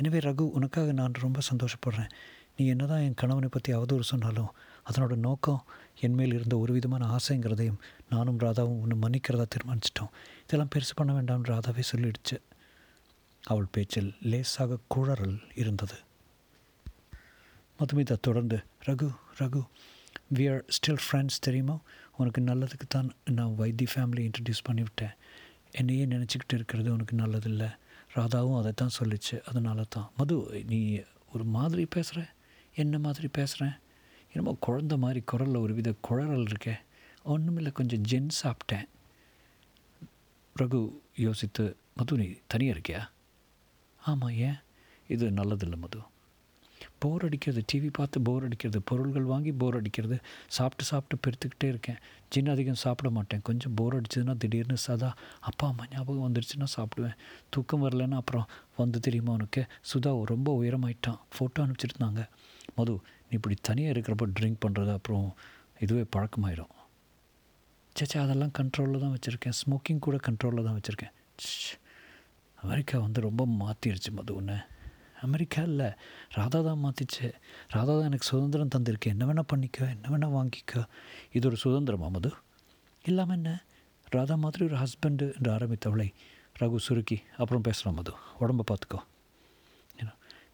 எனவே 0.00 0.18
ரகு 0.18 0.44
உனக்காக 0.58 0.92
நான் 1.00 1.20
ரொம்ப 1.24 1.40
சந்தோஷப்படுறேன். 1.50 2.12
நீ 2.56 2.62
என்னதான் 2.72 3.02
என் 3.06 3.20
கணவனை 3.22 3.48
பற்றி 3.52 3.70
அவதூறு 3.74 4.04
சொன்னாலும் 4.12 4.52
அதனோட 4.88 5.14
நோக்கம் 5.26 5.60
என் 6.04 6.16
மேல் 6.18 6.34
இருந்த 6.38 6.54
ஒரு 6.58 6.72
விதமான 6.72 7.04
ஆசைங்கிறதையும் 7.16 7.82
நானும் 8.12 8.40
ராதாவும் 8.44 8.80
ஒன்று 8.84 8.96
மன்னிக்கிறதா 9.04 9.46
தீர்மானிச்சிட்டோம். 9.54 10.12
இதெல்லாம் 10.44 10.72
பெருசு 10.74 10.94
பண்ண 10.94 11.12
வேண்டாம்னு 11.18 11.50
ராதாவே 11.52 11.84
சொல்லிடுச்சு. 11.92 12.36
அவள் 13.44 13.72
பேச்சில் 13.74 14.10
லேசாக 14.32 14.78
குழறல் 14.94 15.38
இருந்தது. 15.54 15.96
மதுமிதா 17.78 18.16
தொடர்ந்து 18.20 18.58
Raghu 18.88 19.08
Raghu 19.40 19.62
we 20.38 20.44
are 20.52 20.62
still 20.76 21.02
friends 21.04 21.42
தெரியுமா? 21.46 21.76
உனக்கு 22.20 22.40
நல்லதுக்கு 22.50 22.86
தான் 22.88 23.08
நான் 23.38 23.54
வைத்தி 23.60 23.86
ஃபேமிலி 23.92 24.22
இன்ட்ரடியூஸ் 24.28 24.66
பண்ணிவிட்டேன். 24.68 25.14
என்னையே 25.80 26.04
நினச்சிக்கிட்டு 26.06 26.56
இருக்கிறது 26.58 26.88
உனக்கு 26.92 27.16
நல்லதில்லை. 27.16 27.70
ராதாவும் 28.14 28.58
அதை 28.58 28.72
தான் 28.72 28.96
சொல்லிச்சு. 28.98 29.40
அதனால 29.40 29.82
தான். 29.88 30.10
மது 30.16 30.64
நீ 30.66 31.00
ஒரு 31.32 31.44
மாதிரி 31.44 31.86
பேசுகிற 31.86 32.26
என்ன 32.74 32.98
மாதிரி 32.98 33.28
பேசுகிறேன் 33.28 33.72
என்னமோ 34.32 34.56
குழந்த 34.66 34.98
மாதிரி 34.98 35.20
குரலில் 35.20 35.56
ஒரு 35.56 35.74
வித 35.74 35.94
குழறல் 36.08 36.46
இருக்கே. 36.46 36.74
ஒன்றுமில்லை 37.22 37.72
கொஞ்சம் 37.72 38.02
ஜென் 38.08 38.28
சாப்பிட்டேன். 38.42 38.88
ரகு 40.58 41.00
யோசித்து 41.16 41.76
மது 41.94 42.16
நீ 42.16 42.34
தனியாக 42.46 42.78
இருக்கியா? 42.78 43.08
ஆமாம் 43.96 44.30
ஏன்? 44.30 44.58
இது 45.08 45.30
நல்லதில்லை 45.30 45.76
மது. 45.76 45.98
போர் 47.02 47.24
அடிக்கிறது 47.26 47.60
டிவி 47.72 47.88
பார்த்து 47.98 48.18
போர் 48.26 48.44
அடிக்கிறது 48.46 48.80
பொருள்கள் 48.90 49.26
வாங்கி 49.32 49.52
போர் 49.60 49.76
அடிக்கிறது 49.78 50.16
சாப்பிட்டு 50.56 50.84
சாப்பிட்டு 50.90 51.16
பெருத்துக்கிட்டே 51.24 51.68
இருக்கேன். 51.72 51.98
ஜின் 52.34 52.50
அதிகம் 52.54 52.80
சாப்பிட 52.82 53.10
மாட்டேன். 53.16 53.42
கொஞ்சம் 53.48 53.74
போர் 53.78 53.96
அடிச்சதுன்னா 53.98 54.34
திடீர்னு 54.42 54.76
சதா 54.86 55.10
அப்பா 55.40 55.66
அம்மா 55.68 55.84
ஞாபகம் 55.94 56.26
வந்துருச்சுன்னா 56.26 56.68
சாப்பிடுவேன். 56.76 57.16
தூக்கம் 57.50 57.84
வரலன்னா 57.84 58.18
அப்புறம் 58.22 58.46
வந்து 58.76 59.00
தெரியுமா 59.00 59.32
உனக்கு? 59.32 59.64
சுதா 59.92 60.12
ரொம்ப 60.32 60.48
உயரமாயிட்டான். 60.62 61.18
ஃபோட்டோ 61.34 61.64
அனுப்பிச்சிருந்தாங்க. 61.64 62.22
மது 62.74 62.92
நீ 63.28 63.34
இப்படி 63.38 63.56
தனியாக 63.68 63.94
இருக்கிறப்ப 63.94 64.26
ட்ரிங்க் 64.38 64.62
பண்ணுறது 64.66 64.92
அப்புறம் 64.98 65.26
இதுவே 65.84 66.04
பழக்கமாயிடும் 66.16 66.72
சேச்சா 67.96 68.18
அதெல்லாம் 68.24 68.52
கண்ட்ரோலில் 68.58 69.02
தான் 69.04 69.14
வச்சுருக்கேன். 69.14 69.56
ஸ்மோக்கிங் 69.60 70.04
கூட 70.06 70.16
கண்ட்ரோலில் 70.28 70.66
தான் 70.66 70.76
வச்சுருக்கேன். 70.78 71.14
அமெரிக்கா 72.58 72.96
வந்து 72.98 73.20
ரொம்ப 73.20 73.42
மாற்றிடுச்சு 73.60 74.10
மது 74.18 74.32
ஒன்று 74.34 74.56
அமெரிக்கா 75.22 75.62
இல்லை. 75.62 75.88
ராதா 76.30 76.60
தான் 76.60 76.82
மாற்றிச்சு 76.84 77.26
ராதா 77.68 77.92
தான் 77.92 78.08
எனக்கு 78.10 78.26
சுதந்திரம் 78.26 78.72
தந்திருக்கு. 78.76 79.12
என்ன 79.14 79.26
வேணால் 79.26 79.50
பண்ணிக்க 79.52 79.94
என்ன 79.94 80.06
வேணால் 80.12 80.36
வாங்கிக்க. 80.38 80.84
இது 81.32 81.48
ஒரு 81.48 81.56
சுதந்திரமா 81.56 82.08
மது? 82.08 82.30
இல்லாமல் 83.04 83.34
என்ன? 83.34 83.52
ராதா 84.10 84.34
மாதிரி 84.34 84.64
ஒரு 84.64 84.76
ஹஸ்பண்டு 84.76 85.26
என்று 85.36 85.50
ஆரம்பித்தவளை. 85.52 86.08
ரகு 86.60 86.76
சுருக்கி 86.76 87.18
அப்புறம் 87.38 87.66
பேசலாம் 87.68 87.96
மது. 87.96 88.12
உடம்பை 88.38 88.64
பார்த்துக்கோ. 88.70 89.00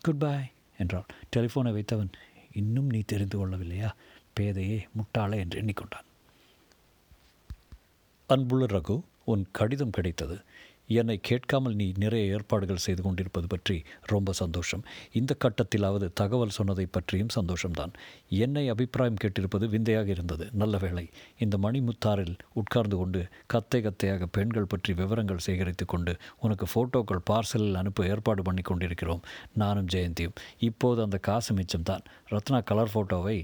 குட் 0.01 0.19
பை 0.19 0.35
என்றாள். 0.79 1.07
டெலிஃபோனை 1.37 1.73
வைத்தவன் 1.77 2.13
இன்னும் 2.53 2.91
நீ 2.95 3.01
தெரிந்து 3.13 3.37
கொள்ளவில்லையா? 3.39 3.89
பேதையே 4.41 4.79
முட்டாளே 4.99 5.37
என்று 5.37 5.57
எண்ணிக்கொண்டான். 5.63 6.07
அன்புள்ள 8.27 8.65
ரகு 8.67 8.97
உன் 9.25 9.45
கடிதம் 9.53 9.95
கிடைத்தது. 9.97 10.37
என்னை 10.88 11.16
கேட்காமல் 11.21 11.75
நீ 11.75 11.92
நிறைய 11.97 12.35
ஏற்பாடுகள் 12.35 12.83
செய்து 12.87 13.02
கொண்டிருப்பது 13.02 13.47
பற்றி 13.47 13.76
ரொம்ப 14.07 14.33
சந்தோஷம். 14.33 14.83
இந்த 15.12 15.37
கட்டத்திலாவது 15.45 16.07
தகவல் 16.14 16.49
சொன்னதை 16.49 16.87
பற்றியும் 16.87 17.33
சந்தோஷம்தான். 17.35 17.92
என்னை 18.28 18.68
அபிப்பிராயம் 18.68 19.21
கேட்டிருப்பது 19.25 19.68
விந்தையாக 19.68 20.11
இருந்தது. 20.11 20.49
நல்ல 20.52 20.76
வேளை 20.76 21.09
இந்த 21.38 21.59
மணிமுத்தாரில் 21.59 22.35
உட்கார்ந்து 22.52 22.97
கொண்டு 22.97 23.23
கத்தை 23.47 23.83
கத்தையாக 23.83 24.26
பெண்கள் 24.26 24.66
பற்றி 24.66 24.92
விவரங்கள் 24.92 25.38
சேகரித்து 25.38 25.85
கொண்டு 25.85 26.16
உனக்கு 26.40 26.66
ஃபோட்டோக்கள் 26.75 27.26
பார்சலில் 27.30 27.75
அனுப்ப 27.75 28.07
ஏற்பாடு 28.07 28.42
பண்ணி 28.42 28.62
கொண்டிருக்கிறோம். 28.62 29.23
நானும் 29.54 29.87
ஜெயந்தியும். 29.87 30.37
இப்போது 30.59 31.02
அந்த 31.02 31.18
காசு 31.18 31.54
மிச்சம்தான். 31.54 32.04
ரத்னா 32.28 32.61
கலர் 32.61 32.92
ஃபோட்டோவை 32.95 33.38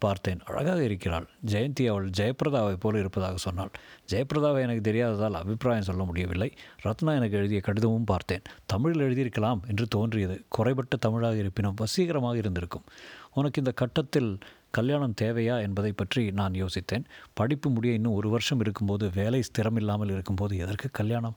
பார்த்தேன். 0.00 0.40
அழகாக 0.44 0.80
இருக்கிறாள். 0.82 1.26
ஜெயந்தி 1.46 1.84
அவள் 1.86 2.08
ஜெயபிரதாவை 2.18 2.74
போல 2.74 2.98
இருப்பதாக 2.98 3.36
சொன்னாள். 3.36 3.72
ஜெயபிரதாவை 4.12 4.60
எனக்கு 4.60 4.84
தெரியாததால் 4.90 5.38
அபிப்பிராயம் 5.42 5.88
சொல்ல 5.90 6.04
முடியவில்லை. 6.04 6.50
ரத்னா 6.82 7.14
எனக்கு 7.14 7.36
எழுதிய 7.36 7.60
கடிதமும் 7.60 8.04
பார்த்தேன். 8.04 8.46
தமிழில் 8.66 9.04
எழுதியிருக்கலாம் 9.06 9.60
என்று 9.68 9.86
தோன்றியது. 9.86 10.38
குறைபட்ட 10.48 10.96
தமிழாக 10.96 11.36
இருப்பினும் 11.36 11.78
வசீகரமாக 11.80 12.36
இருந்திருக்கும். 12.36 12.86
உனக்கு 13.34 13.60
இந்த 13.60 13.72
கட்டத்தில் 13.72 14.30
கல்யாணம் 14.70 15.14
தேவையா 15.20 15.54
என்பதை 15.62 15.92
பற்றி 15.92 16.22
நான் 16.30 16.52
யோசித்தேன். 16.52 17.04
படிப்பு 17.32 17.68
முடிய 17.70 17.94
இன்னும் 17.94 18.12
ஒரு 18.12 18.28
வருஷம் 18.28 18.60
இருக்கும்போது 18.60 19.10
வேலை 19.14 19.40
ஸ்திரமில்லாமல் 19.48 20.12
இருக்கும்போது 20.16 20.54
எதற்கு 20.56 20.88
கல்யாணம்? 20.92 21.36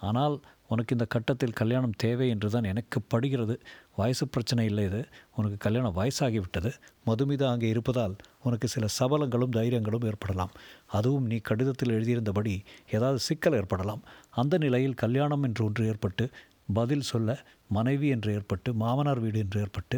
ஆனால் 0.00 0.36
உனக்கு 0.72 0.94
இந்த 0.96 1.06
கட்டத்தில் 1.14 1.58
கல்யாணம் 1.60 1.96
தேவை 1.96 2.26
என்று 2.34 2.48
தான் 2.50 2.68
எனக்கு 2.72 2.98
படுகிறது. 3.12 3.54
வயசு 3.96 4.24
பிரச்சனை 4.28 4.64
இல்லை 4.70 4.84
இது. 4.84 5.00
உனக்கு 5.36 5.58
கல்யாணம் 5.66 5.96
வயசாகிவிட்டது. 5.96 6.70
மதுமிதா 7.06 7.48
அங்கே 7.54 7.68
இருப்பதால் 7.68 8.14
உனக்கு 8.42 8.68
சில 8.74 8.86
சபலங்களும் 8.98 9.54
தைரியங்களும் 9.58 10.06
ஏற்படலாம். 10.10 10.52
அதுவும் 10.98 11.28
நீ 11.32 11.38
கடிதத்தில் 11.50 11.94
எழுதியிருந்தபடி 11.96 12.54
ஏதாவது 12.96 13.20
சிக்கல் 13.28 13.58
ஏற்படலாம். 13.60 14.02
அந்த 14.42 14.58
நிலையில் 14.58 15.00
கல்யாணம் 15.04 15.46
என்று 15.48 15.64
ஒன்று 15.64 15.84
ஏற்பட்டு 15.92 16.26
பதில் 16.74 17.08
சொல்ல 17.10 17.30
மனைவி 17.68 18.08
என்று 18.08 18.30
ஏற்பட்டு 18.38 18.70
மாமனார் 18.82 19.20
வீடு 19.20 19.38
என்று 19.38 19.58
ஏற்பட்டு 19.60 19.96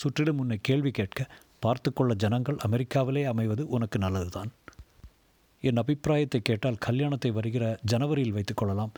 சுற்றிலும் 0.00 0.40
உன்னை 0.42 0.58
கேள்வி 0.62 0.90
கேட்க 0.90 1.20
பார்த்து 1.64 1.90
கொள்ள 1.92 2.12
ஜனங்கள் 2.22 2.58
அமெரிக்காவிலே 2.66 3.22
அமைவது 3.32 3.62
உனக்கு 3.76 3.98
நல்லதுதான். 3.98 4.50
என் 5.64 5.80
அபிப்பிராயத்தை 5.82 6.40
கேட்டால் 6.40 6.82
கல்யாணத்தை 6.86 7.30
வருகிற 7.30 7.64
ஜனவரியில் 7.92 8.36
வைத்துக்கொள்ளலாம் 8.36 8.94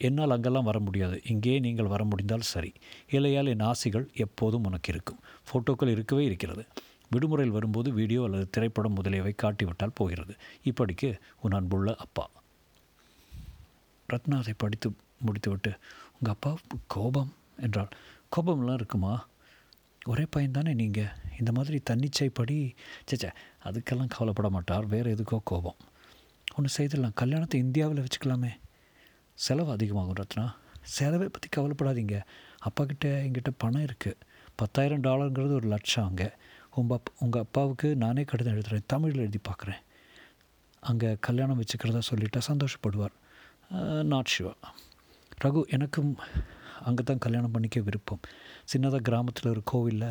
என்னால் 0.00 0.30
அங்கெல்லாம் 0.30 0.68
வர 0.70 0.78
முடியாது. 0.80 1.20
இங்கே 1.24 1.58
நீங்கள் 1.58 1.86
வர 1.86 2.04
முடிந்தால் 2.04 2.50
சரி. 2.52 2.72
இல்லையால் 3.10 3.46
என் 3.46 3.66
ஆசைகள் 3.70 4.06
எப்போதும் 4.14 4.64
உனக்கு 4.64 4.92
இருக்கும். 4.92 5.20
ஃபோட்டோக்கள் 5.48 5.88
இருக்கவே 5.88 6.24
இருக்கிறது. 6.24 6.64
விடுமுறையில் 7.10 7.54
வரும்போது 7.54 7.92
வீடியோ 7.92 8.20
அல்லது 8.22 8.46
திரைப்படம் 8.50 8.92
முதலியவை 8.92 9.32
காட்டிவிட்டால் 9.42 9.94
போகிறது. 9.94 10.34
இப்படிக்கு 10.64 11.08
உன் 11.40 11.52
அன்புள்ள 11.52 11.94
அப்பா. 11.94 12.24
ரத்னா 14.08 14.36
அதை 14.36 14.54
படித்து 14.56 14.88
முடித்துவிட்டு 15.18 15.72
உங்கள் 16.12 16.34
அப்பா 16.34 16.52
கோபம் 16.86 17.32
என்றால் 17.56 17.90
கோபம்லாம் 18.36 18.72
இருக்குமா? 18.72 19.12
ஒரே 20.06 20.24
பையன் 20.30 20.50
தானே 20.50 20.72
நீங்கள் 20.74 21.12
இந்த 21.38 21.50
மாதிரி 21.52 21.78
தன்னிச்சைப்படி 21.90 22.56
சேச்சே 23.10 23.30
அதுக்கெல்லாம் 23.64 24.12
கவலைப்பட 24.14 24.48
மாட்டார். 24.48 24.86
வேறு 24.86 25.14
எதுக்கோ 25.14 25.38
கோபம். 25.44 25.78
ஒன்று 26.54 26.70
செய்திடலாம். 26.76 27.14
கல்யாணத்தை 27.14 27.60
இந்தியாவில் 27.60 28.04
வச்சுக்கலாமே. 28.04 28.52
செலவு 29.44 29.70
அதிகமாகும் 29.74 30.18
ரத்னா. 30.20 30.44
செலவை 30.94 31.26
பற்றி 31.34 31.48
கவலைப்படாதீங்க. 31.56 32.16
அப்பா 32.68 32.82
கிட்ட 32.90 33.08
எங்கிட்ட 33.26 33.50
பணம் 33.62 33.86
இருக்குது 33.88 34.18
பத்தாயிரம் 34.60 35.04
டாலருங்கிறது 35.06 35.54
ஒரு 35.60 35.68
லட்சம் 35.74 36.06
அங்கே. 36.08 36.28
உங்கள் 36.78 36.96
அப் 36.98 37.10
உங்கள் 37.24 37.42
அப்பாவுக்கு 37.44 37.88
நானே 38.02 38.22
கடிதம் 38.30 38.54
எழுதுகிறேன் 38.54 38.90
தமிழில் 38.92 39.22
எழுதி 39.24 39.40
பார்க்குறேன். 39.48 39.80
அங்கே 40.90 41.08
கல்யாணம் 41.26 41.60
வச்சுக்கிறதா 41.60 42.02
சொல்லிட்டா 42.10 42.42
சந்தோஷப்படுவார். 42.50 43.14
நாட் 44.12 44.32
ஷுவர் 44.34 44.60
ரகு 45.44 45.60
எனக்கும் 45.76 46.12
அங்கே 46.88 47.02
தான் 47.08 47.24
கல்யாணம் 47.24 47.54
பண்ணிக்க 47.54 47.78
விருப்பம். 47.88 48.22
சின்னதாக 48.70 49.04
கிராமத்தில் 49.08 49.52
ஒரு 49.54 49.62
கோவிலில் 49.72 50.08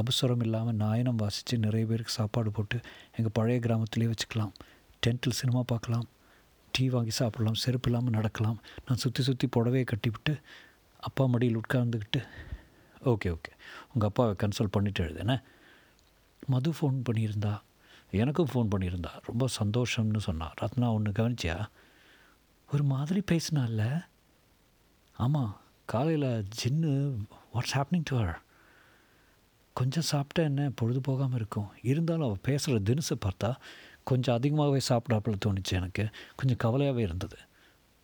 அபசுரம் 0.00 0.42
இல்லாமல் 0.46 0.78
நாயனம் 0.84 1.20
வாசித்து 1.22 1.54
நிறைய 1.64 1.84
பேருக்கு 1.90 2.18
சாப்பாடு 2.18 2.50
போட்டு 2.56 2.78
எங்கள் 3.18 3.34
பழைய 3.38 3.58
கிராமத்துலேயே 3.66 4.10
வச்சுக்கலாம். 4.12 4.54
டென்ட்டில் 5.02 5.40
சினிமா 5.40 5.62
பார்க்கலாம். 5.72 6.06
டீ 6.78 6.86
வாங்கி 6.94 7.14
சாப்பிடலாம் 7.20 7.60
செருப்பு 7.64 7.88
இல்லாமல் 7.90 8.16
நடக்கலாம். 8.16 8.58
நான் 8.86 9.02
சுற்றி 9.04 9.22
சுற்றி 9.28 9.46
புடவையை 9.56 9.86
கட்டிவிட்டு 9.92 10.34
அப்பா 11.08 11.24
மடியில் 11.32 11.60
உட்கார்ந்துக்கிட்டு 11.60 12.20
ஓகே 13.12 13.28
ஓகே 13.36 13.52
உங்கள் 13.92 14.08
அப்பாவை 14.10 14.32
கன்சல்ட் 14.42 14.74
பண்ணிவிட்டு 14.76 15.02
எழுதுனே 15.06 15.36
மது 16.52 16.70
ஃபோன் 16.78 16.98
பண்ணியிருந்தா? 17.08 17.54
எனக்கும் 18.20 18.50
ஃபோன் 18.52 18.70
பண்ணியிருந்தா. 18.72 19.12
ரொம்ப 19.28 19.44
சந்தோஷம்னு 19.60 20.20
சொன்னான் 20.26 20.54
ரத்னா 20.60 20.86
ஒன்று 20.96 21.10
கவனிச்சியா? 21.18 21.56
ஒரு 22.68 22.84
மாதிரி 22.92 23.20
பேசினால 23.30 23.82
ஆமாம் 25.16 25.52
காலையில் 25.92 26.30
Jinnu 26.58 26.92
what's 27.54 27.76
happening 27.78 28.06
to 28.10 28.16
her 28.18 28.34
கொஞ்சம் 29.76 30.08
சாப்பிட்டா 30.12 30.42
என்ன? 30.50 30.62
பொழுது 30.80 31.00
போகாமல் 31.08 31.38
இருக்கும். 31.40 31.68
இருந்தாலும் 31.90 32.26
அவள் 32.28 32.46
பேசுகிற 32.48 32.78
தினசை 32.90 33.16
பார்த்தா 33.26 33.50
கொஞ்சம் 34.10 34.36
அதிகமாகவே 34.38 34.80
சாப்பிடாப்புல 34.88 35.36
தோணுச்சு 35.44 35.74
எனக்கு. 35.80 36.04
கொஞ்சம் 36.36 36.62
கவலையாகவே 36.64 37.02
இருந்தது. 37.08 37.38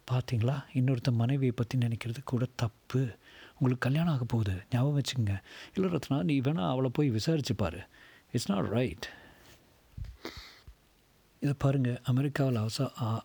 பார்த்தீங்களா 0.08 0.56
இன்னொருத்த 0.78 1.10
மனைவியை 1.22 1.52
பற்றி 1.56 1.76
நினைக்கிறது 1.78 2.20
கூட 2.24 2.44
தப்பு. 2.62 3.02
உங்களுக்கு 3.52 3.84
கல்யாணம் 3.86 4.14
ஆக 4.14 4.24
போகுது. 4.24 4.54
ஞாபகம் 4.70 4.98
வச்சுக்கோங்க. 5.00 5.34
இல்லை 5.74 5.88
ரத்னா 5.94 6.16
நீ 6.22 6.36
வேணால் 6.40 6.72
அவளை 6.74 6.90
போய் 6.92 7.16
விசாரிச்சு 7.18 7.54
பாரு. 7.54 7.80
இட்ஸ் 8.32 8.50
நாட் 8.50 8.70
ரைட் 8.78 9.06
இதை 11.42 11.54
பாருங்கள் 11.58 11.98
அமெரிக்காவில் 12.10 12.58
அவச 12.62 12.82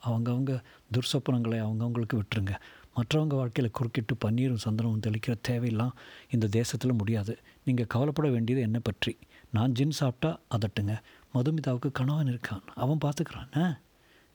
அவங்கவுங்க 0.08 0.54
துர்சொப்பனங்களை 0.96 1.58
அவங்கவுங்களுக்கு 1.66 2.16
விட்டுருங்க. 2.16 2.54
மற்றவங்க 2.96 3.36
வாழ்க்கையில் 3.40 3.76
குறுக்கிட்டு 3.78 4.14
பன்னீரும் 4.24 4.64
சந்தனமும் 4.66 5.04
தெளிக்கிற 5.08 5.34
தேவையெல்லாம் 5.48 5.94
இந்த 6.32 6.48
தேசத்தில் 6.58 7.00
முடியாது. 7.02 7.34
நீங்கள் 7.66 7.92
கவலைப்பட 7.94 8.30
வேண்டியது 8.30 8.64
என்னை 8.64 8.82
பற்றி. 8.84 9.14
நான் 9.52 9.76
ஜின் 9.78 9.98
சாப்பிட்டா 10.00 10.32
அதட்டுங்க. 10.56 10.96
மதுமிதாவுக்கு 11.34 11.90
கணவன் 11.92 12.32
இருக்கான். 12.34 12.64
அவன் 12.76 13.04
பார்த்துக்கிறான் 13.06 13.78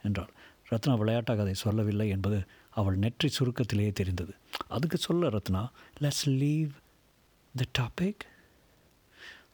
என்றாள். 0.03 0.33
ரத்னா 0.69 0.95
விளையாட்டாக 0.95 1.43
அதை 1.45 1.55
சொல்லவில்லை 1.55 2.07
என்பது 2.09 2.39
அவள் 2.71 2.97
நெற்றி 2.97 3.29
சுருக்கத்திலேயே 3.39 3.93
தெரிந்தது. 3.93 4.33
அதுக்கு 4.69 4.97
சொல்ல 4.97 5.29
Ratna. 5.29 5.63
Let's 6.03 6.27
leave 6.43 6.73
the 7.55 7.65
topic 7.79 8.23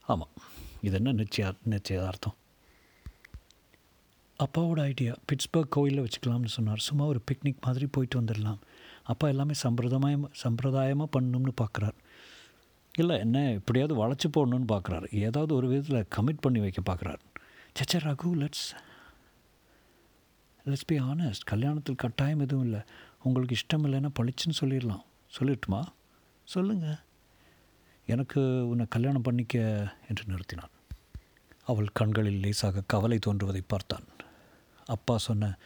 ஆமாம் 0.07 0.35
இது 0.87 0.95
என்ன 0.97 1.13
நிச்சயா 1.13 1.49
நிச்சயதார்த்தம்? 1.69 2.37
அப்பாவோட 4.39 4.81
ஐடியா 4.81 5.15
பிட்ஸ்பர்க் 5.29 5.75
கோயிலில் 5.77 6.05
வச்சுக்கலாம்னு 6.05 6.55
சொன்னார். 6.57 6.87
சும்மா 6.89 7.05
ஒரு 7.05 7.21
பிக்னிக் 7.31 7.65
மாதிரி 7.67 7.87
போயிட்டு 7.87 8.21
வந்துடலாம். 8.21 8.61
அப்பா 9.03 9.27
எல்லாமே 9.29 9.55
சம்பிரதாயமாக 9.63 10.31
சம்பிரதாயமாக 10.43 11.09
பண்ணணும்னு 11.17 11.53
பார்க்குறார் 11.61 11.99
இல்லை 12.95 13.19
என்ன 13.19 13.39
எப்படியாவது 13.53 13.95
வளைச்சி 14.01 14.29
போடணும்னு 14.37 14.69
பார்க்குறாரு 14.73 15.07
ஏதாவது 15.19 15.53
ஒரு 15.55 15.67
விதத்தில் 15.69 16.09
கமிட் 16.17 16.45
பண்ணி 16.45 16.61
வைக்க 16.61 16.81
பார்க்குறாரு 16.89 17.23
சச்சா 17.79 17.97
Raghu 17.97 18.29
let's 18.35 18.69
let's 20.67 20.87
be 20.87 21.01
honest 21.01 21.47
கல்யாணத்தில் 21.51 21.97
கட்டாயம் 21.97 22.41
எதுவும் 22.41 22.65
இல்லை. 22.65 22.81
உங்களுக்கு 23.23 23.57
இஷ்டம் 23.57 23.81
இல்லைன்னா 23.81 24.09
பளிச்சுன்னு 24.21 24.59
சொல்லிடலாம். 24.61 25.05
சொல்லிட்டுமா? 25.39 25.83
சொல்லுங்கள் 26.45 26.99
எனக்கு 28.07 28.69
உன்னை 28.69 28.87
கல்யாணம் 28.89 29.23
பண்ணிக்க 29.23 29.59
என்று 30.09 30.25
நிறுத்தினான். 30.29 30.73
அவள் 31.65 31.89
கண்களில் 31.93 32.41
லேசாக 32.41 32.83
கவலை 32.87 33.19
தோன்றுவதை 33.19 33.63
பார்த்தான். 33.67 34.05
அப்பா 34.87 35.19
சொன்ன 35.19 35.59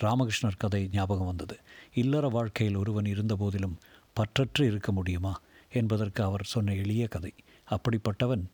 ராமகிருஷ்ணர் 0.00 0.56
கதை 0.58 0.88
ஞாபகம் 0.92 1.26
வந்தது. 1.26 1.58
இல்லற 1.94 2.28
வாழ்க்கையில் 2.28 2.76
ஒருவன் 2.76 3.04
இருந்தபோதிலும் 3.04 3.78
பற்றற்று 4.16 4.62
இருக்க 4.62 4.92
முடியுமா 4.92 5.40
என்பதற்கு 5.72 6.22
அவர் 6.22 6.44
சொன்ன 6.44 6.74
எளிய 6.74 7.08
கதை. 7.08 7.34
அப்படிப்பட்டவன் 7.70 8.44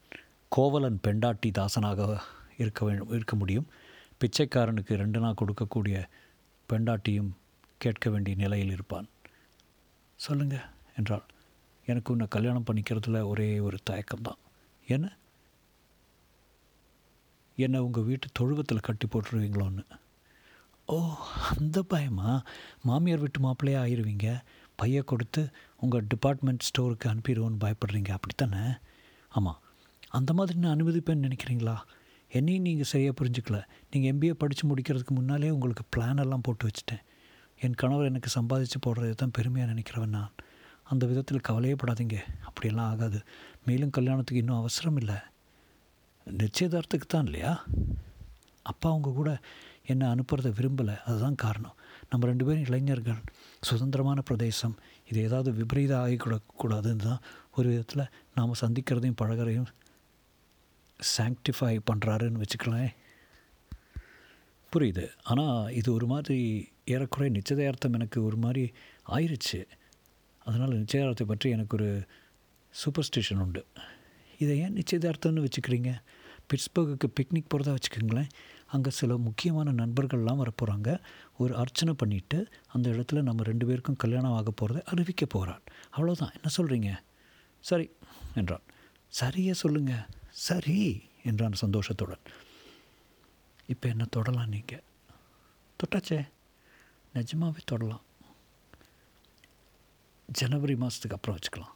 கோவலன் 0.48 1.00
பெண்டாட்டி 1.00 1.50
தாசனாக 1.50 2.20
இருக்க 2.60 2.84
வேண்டும் 2.84 3.10
இருக்க 3.10 3.36
முடியும். 3.36 3.68
பிச்சைக்காரனுக்கு 4.18 4.94
ரெண்டு 4.94 5.20
நாள் 5.20 5.40
கொடுக்கக்கூடிய 5.40 6.08
பெண்டாட்டியும் 6.68 7.30
கேட்க 7.78 8.10
வேண்டிய 8.10 8.36
நிலையில் 8.36 8.72
இருப்பான். 8.72 9.08
சொல்லுங்கள் 10.16 10.66
என்றாள். 10.96 11.22
எனக்கு 11.86 12.12
உன்னை 12.12 12.26
கல்யாணம் 12.30 12.64
பண்ணிக்கிறதுல 12.64 13.26
ஒரே 13.26 13.48
ஒரு 13.60 13.78
தயக்கம்தான். 13.90 14.38
என்ன? 14.86 15.16
என்னை 17.56 17.80
உங்கள் 17.80 18.02
வீட்டு 18.02 18.28
தொழுவத்தில் 18.32 18.80
கட்டி 18.80 19.06
போட்டுருவீங்களோன்னு. 19.06 19.84
ஓ 20.86 21.14
அந்த 21.58 21.82
பயமா? 21.82 22.42
மாமியார் 22.82 23.18
வீட்டு 23.18 23.40
மாப்பிள்ளையே 23.40 23.80
ஆயிடுவீங்க 23.84 24.40
பைய 24.76 25.02
கொடுத்து 25.02 25.50
உங்கள் 25.80 26.06
டிபார்ட்மெண்ட் 26.08 26.68
ஸ்டோருக்கு 26.68 27.04
அனுப்பிடுவோன்னு 27.04 27.58
பயப்படுறீங்க 27.60 28.10
அப்படித்தானே? 28.10 28.66
ஆமாம் 29.28 29.60
அந்த 30.08 30.32
மாதிரி 30.32 30.58
நான் 30.58 30.76
அனுமதிப்பேன்னு 30.76 31.26
நினைக்கிறீங்களா? 31.26 31.76
என்னையும் 32.32 32.62
நீங்கள் 32.62 32.84
சரியாக 32.84 33.14
புரிஞ்சுக்கல. 33.20 33.64
நீங்கள் 33.90 34.10
எம்பிஏ 34.12 34.32
படித்து 34.32 34.68
முடிக்கிறதுக்கு 34.68 35.14
முன்னாலே 35.14 35.50
உங்களுக்கு 35.50 35.84
பிளான் 35.96 36.20
எல்லாம் 36.20 36.40
போட்டு 36.40 36.66
வச்சுட்டேன். 36.66 37.02
என் 37.60 37.74
கணவர் 37.74 38.04
எனக்கு 38.04 38.30
சம்பாதிச்சு 38.40 38.78
போடுறது 38.86 39.10
தான் 39.10 39.30
பெருமையாக 39.30 39.72
நினைக்கிறவன் 39.72 40.16
நான். 40.18 40.32
அந்த 40.82 41.06
விதத்தில் 41.06 41.40
கவலையே 41.40 41.74
படாதீங்க. 41.74 42.16
அப்படியெல்லாம் 42.44 42.90
ஆகாது. 42.90 43.22
மேலும் 43.64 43.90
கல்யாணத்துக்கு 43.90 44.36
இன்னும் 44.36 44.56
அவசரம் 44.56 44.96
இல்லை. 44.96 45.14
நிச்சயதார்த்தத்துக்கு 46.26 47.08
தான் 47.08 47.24
இல்லையா? 47.24 47.64
அப்பா 48.62 48.90
அவங்க 48.90 49.10
கூட 49.10 49.40
என்னை 49.86 50.06
அனுப்புறதை 50.08 50.50
விரும்பலை. 50.60 50.96
அதுதான் 51.02 51.34
காரணம். 51.34 51.76
நம்ம 52.10 52.26
ரெண்டு 52.26 52.44
பேரும் 52.44 52.64
இளைஞர்கள். 52.64 53.20
சுதந்திரமான 53.60 54.20
பிரதேசம். 54.20 54.76
இது 55.10 55.22
ஏதாவது 55.22 55.52
விபரீதம் 55.52 56.06
ஆகிக்கூடக்கூடாதுன்னு 56.06 56.96
தான் 56.96 57.20
ஒரு 57.56 57.68
விதத்தில் 57.68 58.10
நாம் 58.34 58.60
சந்திக்கிறதையும் 58.60 59.20
பழகிறதையும் 59.22 59.70
சாங்டிஃபை 61.14 61.74
பண்ணுறாருன்னு 61.90 62.42
வச்சுக்கலாம் 62.42 62.90
புரியுது. 64.72 65.04
ஆனால் 65.30 65.70
இது 65.78 65.88
ஒரு 65.98 66.06
மாதிரி 66.12 66.38
ஏறக்குறைய 66.94 67.30
நிச்சயதார்த்தம் 67.36 67.96
எனக்கு 67.98 68.18
ஒரு 68.28 68.36
மாதிரி 68.44 68.64
ஆயிடுச்சு 69.16 69.60
அதனால் 70.46 70.78
நிச்சயதார்த்தத்தை 70.82 71.26
பற்றி 71.30 71.48
எனக்கு 71.56 71.74
ஒரு 71.78 71.88
சூப்பர்ஸ்டிஷன் 72.74 73.40
உண்டு. 73.44 73.62
இதை 74.42 74.54
ஏன் 74.64 74.76
நிச்சயதார்த்தம்னு 74.78 75.44
வச்சுக்கிறீங்க? 75.46 75.90
பிட்ஸ்பர்குக்கு 76.50 77.08
பிக்னிக் 77.16 77.50
போகிறதா 77.52 77.74
வச்சுக்கோங்களேன். 77.76 78.30
அங்கே 78.74 78.90
சில 78.98 79.16
முக்கியமான 79.26 79.72
நண்பர்கள்லாம் 79.80 80.40
வரப்போகிறாங்க 80.42 80.90
ஒரு 81.42 81.52
அர்ச்சனை 81.62 81.92
பண்ணிவிட்டு 82.02 82.38
அந்த 82.74 82.86
இடத்துல 82.94 83.22
நம்ம 83.28 83.44
ரெண்டு 83.50 83.66
பேருக்கும் 83.68 84.00
கல்யாணம் 84.04 84.36
ஆக 84.38 84.52
போகிறத 84.60 84.82
அறிவிக்க 84.92 85.26
போகிறான் 85.26 85.62
அவ்வளோதான் 85.96 86.34
என்ன 86.38 86.50
சொல்கிறீங்க 86.58 86.90
சரி 87.64 87.86
என்றான். 88.40 88.64
சரியே 89.20 89.54
சொல்லுங்கள் 89.64 90.06
சரி 90.40 91.02
என்றான் 91.22 91.52
சந்தோஷத்துடன். 91.52 92.22
இப்போ 93.66 93.88
என்ன 93.88 94.04
தொடலாம் 94.04 94.48
நீங்கள் 94.48 94.82
தொட்டாச்சே. 95.80 96.28
நிஜமாகவே 97.14 97.60
தொடலாம். 97.64 98.04
ஜனவரி 100.28 100.74
மாதத்துக்கு 100.74 101.16
அப்புறம் 101.16 101.36
வச்சுக்கலாம். 101.36 101.74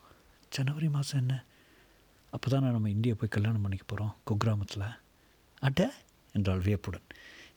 ஜனவரி 0.53 0.89
மாதம் 0.89 1.21
என்ன? 1.21 1.45
அப்போ 2.31 2.51
தானே 2.51 2.67
நம்ம 2.67 2.91
இந்தியா 2.91 3.15
போய் 3.15 3.29
கல்யாணம் 3.29 3.63
பண்ணிக்க 3.63 3.85
போகிறோம் 3.87 4.15
குக்கிராமத்தில். 4.31 4.97
அட! 5.59 5.93
என்றாள் 6.33 6.59
வியப்புடன். 6.59 7.07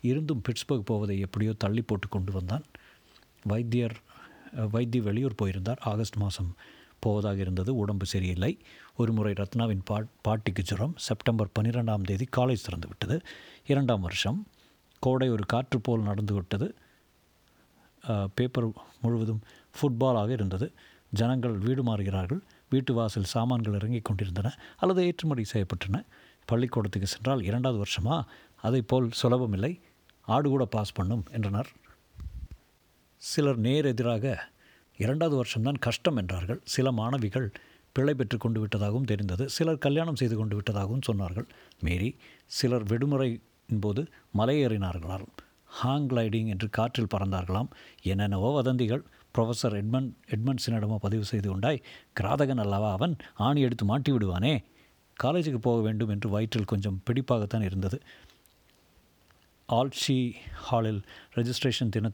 இருந்தும் 0.01 0.41
பிட்ஸ்பர்க் 0.41 0.85
போவதை 0.85 1.19
எப்படியோ 1.19 1.53
தள்ளி 1.53 1.81
போட்டு 1.81 2.07
கொண்டு 2.07 2.31
வந்தான். 2.31 2.65
வைத்தியர் 3.43 4.01
வைத்திய 4.71 5.03
வெளியூர் 5.03 5.35
போயிருந்தார் 5.35 5.79
ஆகஸ்ட் 5.79 6.15
மாதம் 6.15 6.55
போவதாக 6.99 7.37
இருந்தது. 7.45 7.71
உடம்பு 7.75 8.05
சரியில்லை. 8.05 8.51
ஒரு 8.99 9.11
முறை 9.13 9.33
ரத்னாவின் 9.39 9.83
பா 9.89 9.97
பாட்டிக்கு 10.21 10.63
ஜுரம். 10.69 10.95
செப்டம்பர் 11.07 11.53
பன்னிரெண்டாம் 11.55 12.07
தேதி 12.09 12.27
காலேஜ் 12.37 12.65
திறந்து 12.67 12.87
விட்டது 12.91 13.17
இரண்டாம் 13.67 14.05
வருஷம். 14.07 14.39
கோடை 15.03 15.29
ஒரு 15.29 15.45
காற்று 15.45 15.79
போல் 15.81 16.07
நடந்து 16.09 16.33
விட்டது 16.33 16.67
பேப்பர் 18.35 18.67
முழுவதும் 19.01 19.41
ஃபுட்பாலாக 19.77 20.29
இருந்தது. 20.29 20.67
ஜனங்கள் 21.11 21.55
வீடு 21.65 21.81
மாறுகிறார்கள். 21.83 22.41
வீட்டு 22.69 22.91
வாசல் 22.93 23.31
சாமான்கள் 23.33 23.77
இறங்கிக் 23.79 24.07
கொண்டிருந்தன. 24.07 24.47
அல்லது 24.77 25.01
ஏற்றுமதி 25.05 25.43
செய்யப்பட்டன. 25.53 26.01
பள்ளிக்கூடத்துக்கு 26.45 27.07
சென்றால் 27.07 27.41
இரண்டாவது 27.43 27.79
வருஷமா? 27.83 28.17
அதை 28.63 28.81
போல் 28.81 29.09
சுலபமில்லை. 29.21 29.73
ஆடு 30.27 30.47
கூட 30.49 30.65
பாஸ் 30.65 30.97
பண்ணும் 30.97 31.23
என்றனர். 31.31 31.69
சிலர் 33.21 33.59
நேர் 33.65 33.87
எதிராக 33.91 34.25
இரண்டாவது 34.97 35.35
வருஷம்தான் 35.35 35.79
கஷ்டம் 35.79 36.15
என்றார்கள். 36.15 36.59
சில 36.63 36.91
மாணவிகள் 36.91 37.51
பிழை 37.91 38.13
பெற்று 38.13 38.37
கொண்டு 38.37 38.65
விட்டதாகவும் 38.65 39.03
தெரிந்தது. 39.03 39.49
சிலர் 39.49 39.77
கல்யாணம் 39.77 40.15
செய்து 40.15 40.35
கொண்டு 40.35 40.55
விட்டதாகவும் 40.59 41.05
சொன்னார்கள். 41.11 41.47
மீறி 41.81 42.15
சிலர் 42.45 42.83
விடுமுறையின் 42.83 43.81
போது 43.81 44.01
மலையேறினார்களாம். 44.37 45.27
ஹாங் 45.65 46.07
கிளைடிங் 46.07 46.47
என்று 46.47 46.69
காற்றில் 46.69 47.13
பறந்தார்களாம். 47.15 47.69
என்னென்னவோ 48.01 48.53
வதந்திகள். 48.53 49.03
ப்ரொஃபஸர் 49.37 49.75
எட்மன் 49.81 50.09
எட்மன்ஸினிடமோ 50.27 50.95
பதிவு 50.95 51.25
செய்து 51.25 51.49
கொண்டாய் 51.49 51.83
கிராதகன் 52.19 52.59
அல்லவா 52.59 52.91
அவன்? 52.91 53.15
ஆணி 53.35 53.61
எடுத்து 53.61 53.85
மாட்டி 53.85 54.11
விடுவானே? 54.11 54.63
காலேஜுக்கு 55.23 55.57
போக 55.57 55.81
வேண்டும் 55.81 56.09
என்று 56.09 56.29
வயிற்றில் 56.29 56.65
கொஞ்சம் 56.65 57.01
பிடிப்பாகத்தான் 57.09 57.63
இருந்தது. 57.63 57.99
ஆல்ஷி 59.69 60.33
ஹாலில் 60.53 61.01
ரெஜிஸ்ட்ரேஷன் 61.35 61.89
தின 61.89 62.11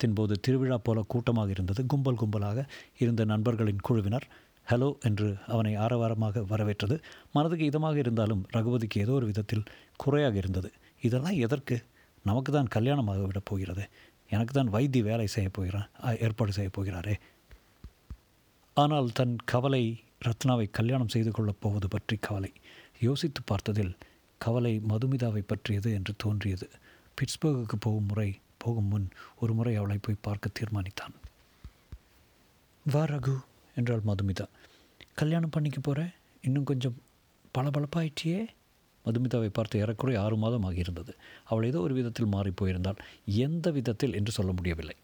தினத்தின் 0.00 0.18
போது 0.18 0.34
திருவிழா 0.40 0.76
போல 0.78 0.98
கூட்டமாக 1.12 1.50
இருந்தது. 1.54 1.80
கும்பல் 1.86 2.20
கும்பலாக 2.20 2.60
இருந்த 3.02 3.22
நண்பர்களின் 3.24 3.82
குழுவினர் 3.86 4.26
ஹலோ 4.66 4.88
என்று 5.08 5.28
அவனை 5.54 5.72
ஆரவாரமாக 5.84 6.42
வரவேற்றது. 6.52 6.96
மனதுக்கு 7.32 7.64
இதமாக 7.70 7.96
இருந்தாலும் 7.96 8.42
ரகுபதிக்கு 8.56 8.98
ஏதோ 9.04 9.12
ஒரு 9.12 9.26
விதத்தில் 9.30 9.64
குறையாக 10.02 10.36
இருந்தது. 10.42 10.68
இதெல்லாம் 11.06 11.38
எதற்கு? 11.46 11.76
நமக்கு 12.24 12.50
தான் 12.52 12.72
கல்யாணமாக 12.76 13.20
விடப் 13.26 13.48
போகிறது. 13.50 13.84
எனக்கு 14.30 14.52
தான் 14.52 14.72
வைத்திய 14.74 15.04
வேலை 15.10 15.26
செய்ய 15.36 15.48
போகிறான் 15.58 15.88
ஏற்பாடு 16.26 16.52
செய்ய 16.58 16.70
போகிறாரே. 16.78 17.16
ஆனால் 18.76 19.08
தன் 19.12 19.36
கவலை 19.52 19.84
ரத்னாவை 20.26 20.66
கல்யாணம் 20.78 21.14
செய்து 21.14 21.30
கொள்ளப் 21.30 21.62
போவது 21.64 21.88
பற்றி 21.88 22.16
கவலை. 22.28 22.52
யோசித்து 23.08 23.42
பார்த்ததில் 23.50 23.94
கவலை 24.40 24.74
மதுமிதாவை 24.92 25.42
பற்றியது 25.52 25.90
என்று 25.98 26.14
தோன்றியது. 26.24 26.68
பிட்ஸ்பர்குக்கு 27.18 27.78
போகும் 27.86 28.08
முறை 28.12 28.30
போகும் 28.64 28.88
முன் 28.88 29.08
ஒரு 29.40 29.54
முறை 29.54 29.74
அவளை 29.76 29.98
போய் 30.00 30.22
பார்க்க 30.22 30.50
தீர்மானித்தான். 30.58 31.14
வா 32.84 33.04
ரகு 33.04 33.36
என்றாள் 33.74 34.06
மதுமிதா. 34.06 34.46
கல்யாணம் 35.14 35.50
பண்ணிக்க 35.50 35.78
போகிற 35.80 36.00
இன்னும் 36.42 36.64
கொஞ்சம் 36.64 36.96
பளபளப்பாயிற்றியே 37.58 38.40
மதுமிதாவை 39.04 39.46
பார்த்து 39.46 39.86
ஏறக்குறை 39.86 40.16
ஆறு 40.18 40.36
மாதம் 40.36 40.66
ஆகியிருந்தது. 40.70 41.12
அவள் 41.44 41.64
ஏதோ 41.64 41.78
ஒரு 41.80 41.94
விதத்தில் 41.94 42.26
மாறி 42.26 42.50
போயிருந்தாள். 42.50 42.98
எந்த 43.44 43.70
விதத்தில் 43.70 44.14
என்று 44.14 44.32
சொல்ல 44.32 44.52
முடியவில்லை. 44.52 44.96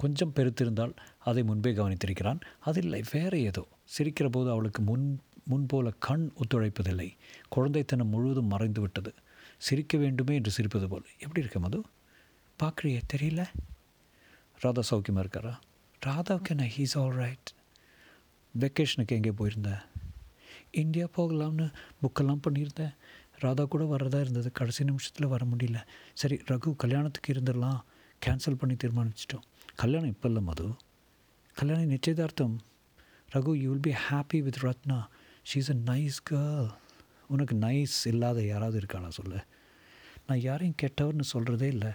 கொஞ்சம் 0.00 0.32
பெருத்திருந்தால் 0.36 0.92
அதை 1.18 1.42
முன்பே 1.42 1.70
கவனித்திருக்கிறான். 1.72 2.40
அதில்லை 2.60 3.02
வேறு 3.12 3.38
ஏதோ. 3.42 3.62
சிரிக்கிற 3.98 4.28
போது 4.28 4.50
அவளுக்கு 4.50 4.82
முன் 4.82 5.06
முன்போல 5.50 5.92
கண் 5.98 6.30
ஒத்துழைப்பதில்லை. 6.38 7.08
குழந்தைத்தனம் 7.56 8.12
முழுவதும் 8.12 8.46
மறைந்து 8.46 8.80
விட்டது 8.80 9.12
சிரிக்க 9.58 9.98
வேண்டுமே? 9.98 10.34
என்று 10.34 10.52
சிரிப்பது 10.56 10.86
போல். 10.88 11.06
எப்படி 11.18 11.40
இருக்க 11.40 11.58
மது? 11.58 11.78
பார்க்குறியே 12.62 13.00
தெரியல? 13.12 13.42
ராதா 14.60 14.82
சௌக்கியமாக 14.90 15.24
இருக்காரா? 15.24 15.54
ராதாவுக்கு 16.06 16.48
என்ன 16.48 16.64
ஹீஸ் 16.76 16.94
ஆல் 16.98 17.14
ரைட் 17.14 17.50
வெக்கேஷனுக்கு 18.54 19.16
எங்கே 19.18 19.30
போயிருந்தேன் 19.30 19.82
இந்தியா 20.70 21.06
போகலாம்னு 21.16 21.66
புக்கெல்லாம் 22.02 22.42
பண்ணியிருந்தேன். 22.46 22.94
ராதா 23.38 23.64
கூட 23.64 23.84
வர்றதா 23.84 24.20
இருந்தது. 24.20 24.52
கடைசி 24.52 24.84
நிமிஷத்தில் 24.84 25.26
வர 25.26 25.46
முடியல. 25.46 25.78
சரி 26.14 26.36
ரகு 26.36 26.76
கல்யாணத்துக்கு 26.76 27.32
இருந்துடலாம். 27.32 27.80
கேன்சல் 28.26 28.54
பண்ணி 28.54 28.76
தீர்மானிச்சிட்டோம். 28.84 29.44
கல்யாணம் 29.76 30.08
இப்போ 30.08 30.28
இல்லை 30.28 30.42
மது. 30.42 30.66
கல்யாணம் 31.56 31.92
நிச்சயதார்த்தம். 31.94 32.56
Raghu 33.32 33.52
you 33.52 33.70
will 33.72 33.86
be 33.88 33.94
happy 34.08 34.42
with 34.42 34.58
Ratna 34.58 35.08
she's 35.50 35.70
a 35.70 35.92
nice 35.92 36.18
girl 36.30 36.68
உனக்கு 37.28 37.54
நைஸ் 37.56 37.96
இல்லாத 38.04 38.42
யாராவது 38.42 38.80
இருக்காளா 38.80 39.08
சொல்லு. 39.08 39.40
நான் 40.26 40.40
யாரையும் 40.40 40.78
கெட்டவர்னு 40.82 41.26
சொல்கிறதே 41.32 41.68
இல்லை. 41.76 41.92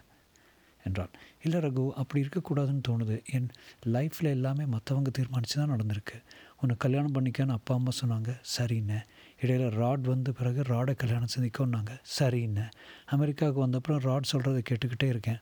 என்றான். 0.83 1.13
இல்லை 1.43 1.59
ரகு 1.59 1.83
அப்படி 2.01 2.19
இருக்கக்கூடாதுன்னு 2.23 2.83
தோணுது. 2.87 3.15
என் 3.35 3.49
லைஃப்பில் 3.95 4.33
எல்லாமே 4.37 4.63
மற்றவங்க 4.63 5.11
தீர்மானித்து 5.11 5.57
தான் 5.59 5.73
நடந்திருக்கு. 5.73 6.17
உன்னை 6.61 6.75
கல்யாணம் 6.77 7.15
பண்ணிக்கன்னு 7.15 7.55
அப்பா 7.57 7.73
அம்மா 7.75 7.91
சொன்னாங்க. 8.01 8.31
சரிண்ணே 8.57 8.99
இடையில் 9.41 9.69
ராட் 9.69 10.01
வந்த 10.01 10.31
பிறகு 10.31 10.61
ராடை 10.61 10.95
கல்யாணம் 10.95 11.33
செஞ்சுக்கோன்னாங்க. 11.35 11.93
சரிண்ணே 12.19 12.65
அமெரிக்காவுக்கு 13.05 13.65
வந்தப்புறம் 13.67 14.03
ராட் 14.09 14.31
சொல்கிறத 14.31 14.61
கேட்டுக்கிட்டே 14.69 15.09
இருக்கேன். 15.09 15.41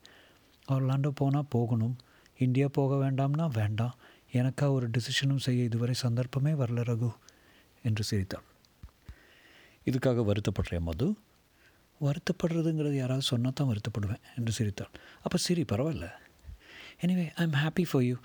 ஆர்லாண்டோ 0.67 1.11
போனால் 1.15 1.49
போகணும். 1.49 1.97
இந்தியா 2.37 2.67
போக 2.71 2.95
வேண்டாம்னா 3.03 3.47
வேண்டாம். 3.59 3.97
எனக்கா 4.31 4.65
ஒரு 4.71 4.89
டிசிஷனும் 4.89 5.43
செய்ய 5.45 5.63
இதுவரை 5.63 5.93
சந்தர்ப்பமே 5.93 6.51
வரல 6.51 6.83
ரகு 6.91 7.09
என்று 7.83 8.03
சிரித்தாள். 8.03 8.45
இதுக்காக 9.85 10.23
வருத்தப்படுறேன் 10.25 10.87
மது. 10.89 11.07
வருத்தப்படுறதுங்கிறது 12.05 12.95
யாராவது 13.01 13.25
சொன்னால் 13.31 13.57
தான் 13.59 13.69
வருத்தப்படுவேன் 13.71 14.23
என்று 14.37 14.51
சிரித்தாள். 14.57 14.93
அப்போ 15.25 15.37
சரி 15.47 15.63
பரவாயில்ல. 15.71 16.07
Anyway 17.03 17.25
I 17.39 17.43
am 17.47 17.57
happy 17.63 17.83
for 17.89 18.05
you 18.09 18.15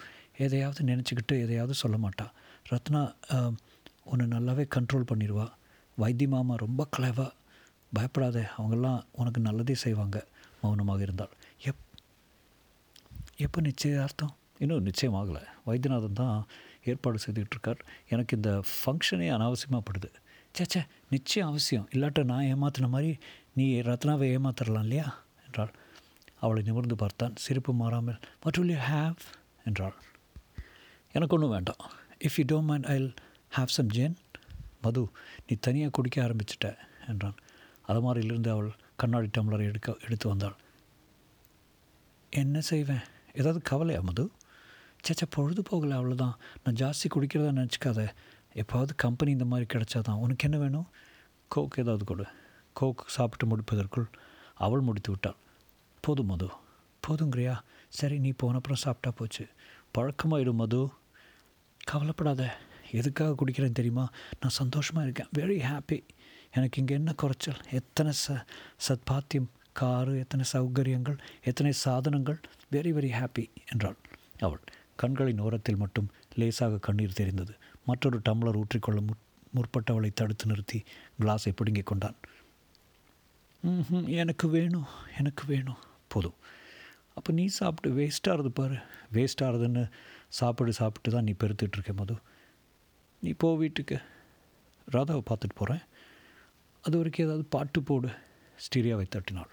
எதையாவது 0.45 0.81
நினச்சிக்கிட்டு 0.91 1.35
எதையாவது 1.45 1.75
சொல்ல 1.83 1.97
மாட்டா. 2.05 2.27
ரத்னா 2.73 3.03
உன்னை 4.12 4.25
நல்லாவே 4.35 4.65
கண்ட்ரோல் 4.77 5.09
பண்ணிடுவா. 5.11 5.47
வைத்திய 5.99 6.29
மாமா 6.35 6.55
ரொம்ப 6.65 6.83
கிளவாக 6.95 7.31
பயப்படாத 7.93 8.39
அவங்கெல்லாம் 8.57 9.01
உனக்கு 9.21 9.41
நல்லதே 9.49 9.75
செய்வாங்க 9.85 10.17
மௌனமாக 10.62 11.01
இருந்தால். 11.07 11.33
எப் 11.69 11.83
எப்போ 13.45 13.59
நிச்சயார்த்தம்? 13.69 14.33
இன்னும் 14.62 14.87
நிச்சயமாகலை. 14.89 15.43
வைத்தியநாதன் 15.69 16.21
தான் 16.21 16.37
ஏற்பாடு 16.91 17.19
செய்துக்கிட்டு 17.25 17.57
இருக்கார். 17.57 17.81
எனக்கு 18.15 18.33
இந்த 18.39 18.51
ஃபங்க்ஷனே 18.73 19.29
அனாவசியமாகப்படுது 19.37 20.11
சேச்சே 20.59 20.87
நிச்சயம் 21.11 21.49
அவசியம். 21.49 21.88
இல்லாட்ட 21.92 22.25
நான் 22.25 22.45
ஏமாத்தின 22.45 22.88
மாதிரி 22.88 23.19
நீ 23.53 23.81
ரத்னாவை 23.81 24.27
ஏமாத்திரலாம் 24.37 24.87
இல்லையா? 24.87 25.23
என்றாள். 25.47 25.73
அவளை 26.40 26.62
நிமிர்ந்து 26.62 26.97
பார்த்தான். 26.97 27.35
சிரிப்பு 27.37 27.73
மாறாமல் 27.73 28.19
வாட் 28.40 28.57
வில் 28.57 28.71
யூ 28.71 28.77
ஹாவ் 28.77 29.14
என்றாள். 29.64 29.95
எனக்கு 31.12 31.35
ஒன்றும் 31.35 31.51
வேண்டாம். 31.51 31.83
If 32.19 32.37
you 32.37 32.45
don't 32.45 32.64
mind 32.64 32.85
I 32.85 32.97
have 33.57 33.75
some 33.77 33.90
gin 33.90 34.16
Madhu 34.83 35.09
நீ 35.47 35.57
தனியாக 35.61 35.90
குடிக்க 35.90 36.23
ஆரம்பிச்சிட்ட 36.23 36.77
என்றான். 37.09 37.37
அலமாரியிலிருந்து 37.88 38.49
அவள் 38.49 38.71
கண்ணாடி 38.97 39.29
டம்ளரை 39.38 39.64
எடுக்க 39.64 39.97
எடுத்து 40.05 40.29
வந்தாள். 40.29 40.57
என்ன 42.31 42.61
செய்வேன்? 42.61 43.05
ஏதாவது 43.35 43.61
கவலையா 43.62 44.01
மது? 44.01 44.31
சேச்சா 45.09 45.27
பொழுது 45.31 45.62
போகலை 45.71 45.95
அவ்வளோதான் 45.99 46.35
நான் 46.64 46.75
ஜாஸ்தி 46.75 47.07
குடிக்கிறதா 47.14 47.51
நினச்சிக்காத. 47.61 48.01
எப்போவது 48.57 48.88
கம்பெனி 48.97 49.31
இந்த 49.31 49.45
மாதிரி 49.45 49.66
கிடச்சாதான் 49.73 50.19
உனக்கு 50.19 50.49
என்ன 50.51 50.59
வேணும்? 50.59 50.87
கோக் 51.49 51.79
ஏதாவது 51.79 52.05
கொடு. 52.05 52.25
கோக் 52.73 53.05
சாப்பிட்டு 53.07 53.47
முடிப்பதற்குள் 53.47 54.07
அவள் 54.55 54.81
முடித்து 54.81 55.11
விட்டாள். 55.11 55.37
போதும் 56.01 56.27
மது. 56.27 56.49
போதுங்கிறியா? 57.09 57.59
சரி 57.88 58.19
நீ 58.19 58.33
போனப்புறம் 58.42 58.83
சாப்பிட்டா 58.85 59.11
போச்சு. 59.16 59.47
பழக்கமாயிடும் 59.99 60.55
மது. 60.55 60.90
கவலைப்படாத. 61.85 62.59
எதுக்காக 62.92 63.35
குடிக்கிறேன்னு 63.35 63.73
தெரியுமா? 63.73 64.09
நான் 64.40 64.51
சந்தோஷமாக 64.51 65.09
இருக்கேன். 65.09 65.29
வெரி 65.38 65.62
ஹாப்பி 65.62 66.05
எனக்கு 66.53 66.81
இங்கே 66.81 66.95
என்ன 66.95 67.12
குறைச்சல்? 67.12 67.61
எத்தனை 67.71 68.12
ச 68.29 68.45
சத்பாத்தியம் 68.88 69.47
காரு 69.73 70.19
எத்தனை 70.19 70.47
சௌகரியங்கள் 70.53 71.19
எத்தனை 71.45 71.73
சாதனங்கள்? 71.73 72.40
வெரி 72.73 72.92
வெரி 72.99 73.11
ஹாப்பி 73.11 73.49
என்றாள். 73.73 73.97
அவள் 74.38 74.61
கண்களின் 74.97 75.40
ஓரத்தில் 75.40 75.77
மட்டும் 75.77 76.11
லேசாக 76.35 76.79
கண்ணீர் 76.79 77.12
தெரிந்தது. 77.12 77.55
மற்றொரு 77.87 78.18
டம்ளர் 78.29 78.59
ஊற்றிக்கொள்ள 78.62 79.01
முற் 79.09 79.25
முற்பட்டவளை 79.57 80.11
தடுத்து 80.12 80.46
நிறுத்தி 80.46 80.79
கிளாஸை 81.20 81.53
பிடுங்கி 81.57 81.83
கொண்டான். 81.83 82.16
ம் 83.61 84.07
எனக்கு 84.20 84.46
வேணும் 84.49 84.88
எனக்கு 85.18 85.44
வேணும். 85.46 85.81
போதும். 86.12 86.38
அப்போ 87.14 87.31
நீ 87.33 87.44
சாப்பிட்டு 87.59 87.90
வேஸ்ட்டாகிறது 87.99 88.53
பாரு. 88.59 88.79
வேஸ்ட்டாகிறதுன்னு 89.12 89.85
சாப்பிடு 90.38 90.72
சாப்பிட்டு 90.81 91.11
தான் 91.11 91.27
நீ 91.29 91.35
பெருத்துட்ருக்க 91.42 91.92
மது. 92.01 92.16
நீ 93.20 93.31
போ 93.42 93.57
வீட்டுக்கு. 93.57 93.99
ராதாவை 94.92 95.22
பார்த்துட்டு 95.31 95.57
போகிறேன் 95.61 95.85
அது 96.87 96.96
வரைக்கும் 96.96 97.27
ஏதாவது 97.27 97.44
பாட்டு 97.55 97.81
போடு. 97.83 98.11
ஸ்டீரியாவை 98.64 99.07
தட்டினாள். 99.09 99.53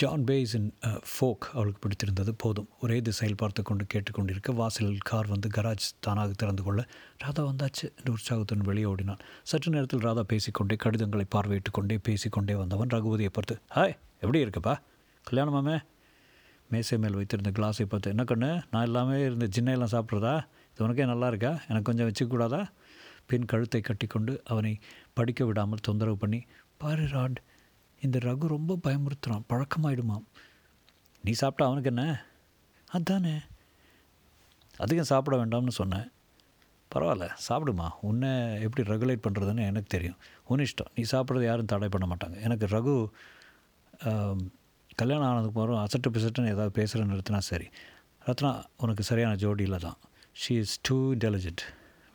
ஜான் 0.00 0.22
பேய்ஸின் 0.28 0.68
ஃபோக் 1.10 1.46
அவளுக்கு 1.54 1.80
பிடித்திருந்தது. 1.84 2.32
போதும். 2.42 2.68
ஒரே 2.84 2.96
திசையில் 3.06 3.38
பார்த்து 3.42 3.60
கொண்டு 3.68 3.84
கேட்டுக்கொண்டிருக்க 3.92 4.52
வாசலில் 4.60 5.02
கார் 5.10 5.28
வந்து 5.32 5.48
கராஜ் 5.56 5.86
தானாக 6.04 6.30
திறந்து 6.42 6.62
கொள்ள 6.66 6.80
ராதா 7.22 7.42
வந்தாச்சு 7.48 7.84
என்று 7.98 8.12
உற்சாகத்துடன் 8.16 8.68
வெளியே 8.68 8.86
ஓடினான். 8.92 9.20
சற்று 9.50 9.72
நேரத்தில் 9.74 10.04
ராதா 10.06 10.22
பேசிக்கொண்டே 10.32 10.78
கடிதங்களை 10.84 11.26
பார்வையிட்டு 11.36 11.72
கொண்டே 11.78 11.98
பேசிக்கொண்டே 12.08 12.56
வந்தவன் 12.62 12.94
ரகுபதியை 12.96 13.32
பார்த்து 13.38 13.56
ஹாய் 13.76 13.94
எப்படி 14.22 14.40
இருக்குப்பா? 14.44 14.74
கல்யாணமாமே 15.26 15.76
மேசை 16.70 16.98
மேல் 17.04 17.18
வைத்திருந்த 17.20 17.52
கிளாஸை 17.60 17.86
பார்த்து 17.92 18.12
என்ன 18.14 18.24
கண்ணு 18.32 18.50
நான் 18.72 18.86
எல்லாமே 18.88 19.16
இருந்த 19.28 19.46
ஜின்னையெல்லாம் 19.54 19.94
சாப்பிட்றதா? 19.96 20.34
இது 20.72 20.84
உனக்கே 20.86 21.06
நல்லா 21.12 21.26
இருக்கா? 21.32 21.54
எனக்கு 21.68 21.88
கொஞ்சம் 21.90 22.08
வச்சுக்கூடாதா? 22.10 22.62
பின் 23.30 23.48
கழுத்தை 23.50 23.80
கட்டிக்கொண்டு 23.80 24.32
அவனை 24.52 24.74
படிக்க 25.18 25.44
விடாமல் 25.48 25.86
தொந்தரவு 25.88 26.16
பண்ணி 26.22 26.40
பாரு 26.82 27.04
ராட் 27.16 27.38
இந்த 28.04 28.18
ரகு 28.18 28.46
ரொம்ப 28.54 28.78
பயமுறுத்துகிறான் 28.84 29.46
பழக்கமாயிடுமாம். 29.48 30.26
நீ 31.24 31.32
சாப்பிட்டா 31.32 31.64
அவனுக்கு 31.70 31.90
என்ன? 31.94 32.04
அதானே. 32.88 33.34
அதிகம் 34.84 35.10
சாப்பிட 35.10 35.34
வேண்டாம்னு 35.44 35.74
சொன்னேன். 35.80 36.08
பரவாயில்ல 36.94 37.26
சாப்பிடுமா. 37.48 37.88
உன்னை 38.08 38.30
எப்படி 38.66 38.84
ரெகுலேட் 38.92 39.24
பண்ணுறதுன்னு 39.26 39.66
எனக்கு 39.70 39.92
தெரியும். 39.96 40.18
உன் 40.44 40.64
இஷ்டம். 40.66 40.90
நீ 40.94 41.02
சாப்பிட்றது 41.12 41.44
யாரும் 41.44 41.70
தடை 41.72 41.88
பண்ண 41.88 42.06
மாட்டாங்க. 42.12 42.36
எனக்கு 42.40 42.66
ரகு 42.76 42.94
கல்யாணம் 45.00 45.28
ஆனதுக்கு 45.28 45.60
அப்புறம் 45.60 45.82
அசட்டு 45.84 46.08
பிசட்டுன்னு 46.14 46.54
ஏதாவது 46.54 46.70
பேசுகிற 46.78 47.04
நிறுத்தினா 47.10 47.38
சரி. 47.50 47.68
ரத்னா 48.24 48.50
உனக்கு 48.76 49.02
சரியான 49.02 49.34
ஜோடியில் 49.42 49.84
தான் 49.86 49.98
ஷீ 50.40 50.52
இஸ் 50.64 50.78
டூ 50.82 50.96
இன்டெலிஜென்ட் 51.14 51.62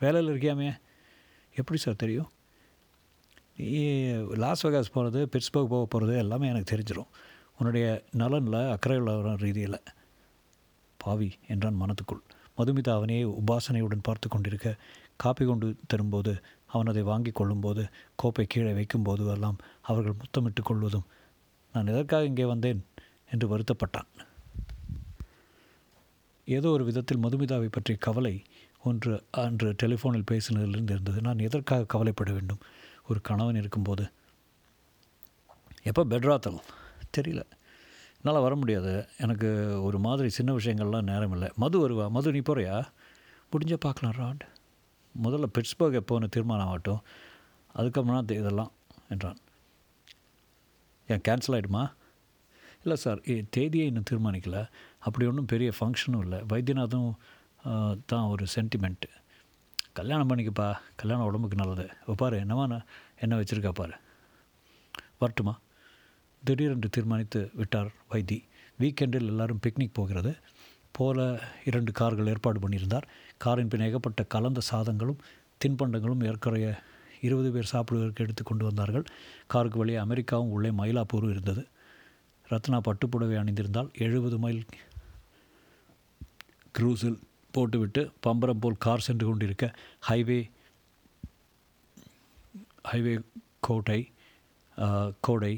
வேலையில் 0.02 0.32
இருக்கியாமே? 0.32 0.68
எப்படி 1.54 1.78
சார் 1.84 2.02
தெரியும்? 2.02 2.30
லாஸ் 4.42 4.66
வெகாஸ் 4.66 4.92
போகிறது 4.92 5.20
பிட்ஸ்பர்க் 5.32 5.72
போக 5.72 5.84
போகிறது 5.84 6.18
எல்லாமே 6.18 6.48
எனக்கு 6.48 6.70
தெரிஞ்சிடும் 6.74 7.10
உன்னுடைய 7.58 7.86
நலனில் 8.16 8.70
அக்கறை 8.70 8.98
உள்ள 8.98 9.36
ரீதியில். 9.36 9.78
பாவி 10.96 11.28
என்றான் 11.48 11.80
மனத்துக்குள். 11.80 12.22
மதுமிதா 12.58 12.92
அவனையே 12.92 13.22
உபாசனையுடன் 13.22 14.06
பார்த்து 14.08 14.28
கொண்டிருக்க 14.28 14.68
காப்பி 15.16 15.44
கொண்டு 15.44 15.76
தரும்போது 15.86 16.32
அவன் 16.66 16.86
அதை 16.86 17.02
வாங்கி 17.02 17.30
கொள்ளும்போது 17.30 17.82
கோப்பை 18.16 18.44
கீழே 18.46 18.72
வைக்கும்போது 18.72 19.26
எல்லாம் 19.26 19.58
அவர்கள் 19.80 20.18
முத்தமிட்டு 20.18 20.62
கொள்வதும் 20.62 21.06
நான் 21.74 21.86
எதற்காக 21.86 22.24
இங்கே 22.24 22.44
வந்தேன்? 22.44 22.84
என்று 23.30 23.46
வருத்தப்பட்டான். 23.52 24.08
ஏதோ 26.44 26.68
ஒரு 26.68 26.84
விதத்தில் 26.84 27.22
மதுமிதாவை 27.22 27.68
பற்றிய 27.70 27.98
கவலை 28.00 28.42
ஒன்று 28.82 29.14
அன்று 29.30 29.74
டெலிஃபோனில் 29.82 30.28
பேசினதிலிருந்து 30.30 30.94
இருந்தது. 30.96 31.20
நான் 31.20 31.38
எதற்காக 31.38 31.84
கவலைப்பட 31.84 32.32
வேண்டும்? 32.32 32.58
ஒரு 33.10 33.20
கணவன் 33.28 33.60
இருக்கும்போது. 33.60 34.04
எப்போ 35.90 36.02
பெட்ராத்தல் 36.12 36.58
தெரியல. 37.16 37.42
என்னால் 38.18 38.44
வர 38.44 38.54
முடியாது. 38.60 38.92
எனக்கு 39.24 39.48
ஒரு 39.86 39.98
மாதிரி 40.06 40.28
சின்ன 40.36 40.50
விஷயங்கள்லாம் 40.58 41.08
நேரம் 41.10 41.34
இல்லை. 41.36 41.48
மது 41.62 41.76
வருவா? 41.82 42.06
மது 42.16 42.32
நீ 42.36 42.40
போகிறியா 42.48 42.76
முடிஞ்ச 43.52 43.76
பார்க்கலாம் 43.84 44.16
ராட். 44.22 44.42
முதல்ல 45.14 45.46
பிட்ஸ்பர்க் 45.56 46.00
எப்போன்னு 46.00 46.32
தீர்மானம் 46.34 46.70
ஆகட்டும். 46.70 47.02
அதுக்கப்புறம் 47.74 48.34
இதெல்லாம் 48.40 48.72
என்றான். 49.14 49.38
ஏன் 51.08 51.24
கேன்சல் 51.28 51.56
ஆகிடுமா 51.56 51.84
இல்லை 52.82 52.96
சார் 53.04 53.20
தேதியை 53.54 53.86
இன்னும் 53.90 54.08
தீர்மானிக்கலை. 54.10 54.62
அப்படி 55.06 55.24
ஒன்றும் 55.30 55.50
பெரிய 55.52 55.70
ஃபங்க்ஷனும் 55.78 56.22
இல்லை. 56.24 56.38
வைத்தியநாதும் 56.50 57.10
தான் 58.12 58.28
ஒரு 58.32 58.44
சென்டிமெண்ட்டு 58.54 59.10
கல்யாணம் 59.98 60.28
பண்ணிக்கப்பா. 60.28 60.76
கல்யாணம் 60.96 61.26
உடம்புக்கு 61.26 61.56
நல்லது. 61.56 61.90
பாரு 62.16 62.36
என்னவா 62.40 62.82
என்ன 63.20 63.36
வச்சுருக்கா 63.36 63.68
பாரு. 63.68 63.92
வரட்டுமா? 65.18 65.58
திடீரென்று 66.44 66.88
தீர்மானித்து 66.88 67.50
விட்டார் 67.54 67.90
வைத்தி. 68.10 68.44
வீக்கெண்டில் 68.78 69.26
எல்லாரும் 69.26 69.60
பிக்னிக் 69.66 69.90
போகிறது. 69.92 70.36
போல 70.90 71.40
இரண்டு 71.64 71.92
கார்கள் 71.92 72.26
ஏற்பாடு 72.26 72.68
பண்ணியிருந்தார். 72.68 73.02
காரின் 73.38 73.68
பின் 73.68 73.80
ஏகப்பட்ட 73.80 74.22
கலந்த 74.22 74.60
சாதங்களும் 74.60 75.18
தின்பண்டங்களும் 75.64 76.24
ஏற்கறைய 76.24 76.78
இருபது 77.20 77.50
பேர் 77.50 77.64
சாப்பிடுவதற்கு 77.64 78.24
எடுத்து 78.24 78.44
கொண்டு 78.44 78.64
வந்தார்கள். 78.64 79.04
காருக்கு 79.46 79.78
வழியே 79.78 79.98
அமெரிக்காவும் 79.98 80.50
உள்ளே 80.50 80.70
மயிலாப்பூரும் 80.70 81.30
இருந்தது. 81.30 81.66
ரத்னா 82.48 82.80
பட்டுப்புடவை 82.80 83.36
அணிந்திருந்தால் 83.36 83.92
எழுபது 83.92 84.38
மைல் 84.38 84.64
க்ரூஸில் 86.78 87.18
போட்டுவிட்டு 87.54 88.02
பம்பரம் 88.26 88.62
போல் 88.62 88.82
கார் 88.86 89.06
சென்று 89.06 89.24
கொண்டிருக்க 89.26 89.66
ஹைவே 90.08 90.40
ஹைவே 92.90 93.14
கோட்டை 93.66 94.00
கோடை 95.26 95.54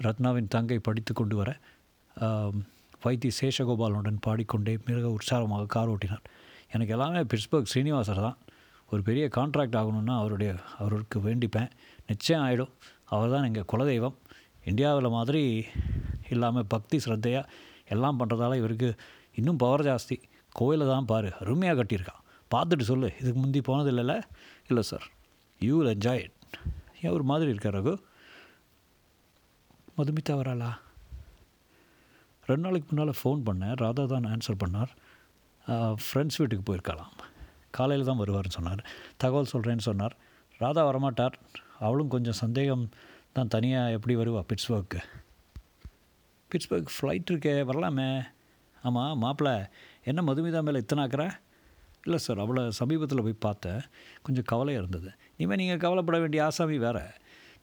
ரத்னாவின் 0.00 0.52
தங்கை 0.54 0.78
படித்து 0.86 1.12
கொண்டு 1.14 1.36
வர 1.40 1.50
வைத்தி 3.04 3.30
சேஷகோபாலனுடன் 3.38 4.22
பாடிக்கொண்டே 4.26 4.74
மிக 4.86 5.08
உற்சாகமாக 5.16 5.68
கார் 5.74 5.90
ஓட்டினார் 5.94 6.24
எனக்கு 6.74 6.94
எல்லாமே 6.96 7.20
பிட்ஸ்பர்க் 7.30 7.70
ஸ்ரீனிவாசர் 7.72 8.24
தான். 8.26 8.38
ஒரு 8.90 9.00
பெரிய 9.08 9.24
கான்ட்ராக்ட் 9.36 9.78
ஆகணும்னா 9.80 10.14
அவருடைய 10.20 10.50
அவருக்கு 10.82 11.18
வேண்டிப்பேன். 11.26 11.70
நிச்சயம் 12.10 12.44
ஆகிடும் 12.46 12.72
அவர் 13.12 13.32
தான் 13.34 13.46
எங்கள் 13.48 13.68
குலதெய்வம். 13.72 14.16
இந்தியாவில் 14.70 15.14
மாதிரி 15.16 15.42
இல்லாமல் 16.34 16.68
பக்தி 16.74 16.96
ஸ்ரத்தையாக 17.04 17.50
எல்லாம் 17.94 18.18
பண்ணுறதால 18.20 18.56
இவருக்கு 18.60 18.88
இன்னும் 19.38 19.60
பவர் 19.64 19.86
ஜாஸ்தி. 19.88 20.16
கோயிலை 20.60 20.86
தான் 20.92 21.08
பாரு 21.12 21.30
அருமையாக 21.42 21.76
கட்டியிருக்கான். 21.80 22.22
பார்த்துட்டு 22.52 22.84
சொல்லு 22.90 23.08
இதுக்கு 23.20 23.38
முந்தி 23.44 23.60
போனது 23.68 23.90
இல்லைல்ல 23.92 24.14
இல்லை 24.68 24.82
sir 24.90 25.06
you 25.66 25.72
will 25.78 25.92
enjoy 25.94 26.22
it 26.26 26.36
ஏன் 27.02 27.14
ஒரு 27.16 27.24
மாதிரி 27.30 27.50
இருக்கார் 27.54 27.76
ரகு? 27.78 27.94
மதுமிதா 29.96 30.34
வராளா? 30.40 30.70
ரெண்டு 32.48 32.64
நாளைக்கு 32.64 32.88
முன்னால் 32.90 33.18
ஃபோன் 33.20 33.40
பண்ணேன் 33.48 33.74
ராதா 33.82 34.04
தான் 34.12 34.28
ஆன்சர் 34.34 34.60
பண்ணார். 34.62 34.92
ஃப்ரெண்ட்ஸ் 36.04 36.38
வீட்டுக்கு 36.40 36.66
போயிருக்கலாம் 36.68 37.14
காலையில் 37.76 38.08
தான் 38.08 38.20
வருவார்னு 38.20 38.56
சொன்னார். 38.56 38.82
தகவல் 39.22 39.50
சொல்கிறேன்னு 39.52 39.86
சொன்னார். 39.88 40.14
ராதா 40.62 40.82
வரமாட்டார். 40.90 41.34
அவளும் 41.86 42.12
கொஞ்சம் 42.14 42.38
சந்தேகம் 42.42 42.84
தான் 43.36 43.52
தனியாக 43.54 43.96
எப்படி 43.96 44.14
வருவா 44.20 44.42
பிட்ஸ்பர்க்கு? 44.50 45.00
பிட்ஸ்பர்க் 46.50 46.94
ஃப்ளைட் 46.96 47.30
இருக்கே 47.32 47.54
வரலாமே. 47.70 48.08
ஆமாம் 48.82 49.18
மாப்பிள்ளை 49.18 49.54
என்ன 50.04 50.22
மதுமிதா 50.22 50.62
மேலே 50.62 50.78
இத்தனை 50.78 51.04
ஆக்கிற 51.04 51.30
இல்லை 52.04 52.18
சார் 52.18 52.38
அவளை 52.38 52.70
சமீபத்தில் 52.70 53.22
போய் 53.22 53.44
பார்த்தேன் 53.46 53.80
கொஞ்சம் 54.22 54.44
கவலையாக 54.44 54.86
இருந்தது. 54.86 55.14
இனிமேல் 55.36 55.58
நீங்கள் 55.58 55.76
கவலைப்பட 55.76 56.18
வேண்டிய 56.18 56.44
ஆசாமி 56.44 56.78
வேறு. 56.78 57.02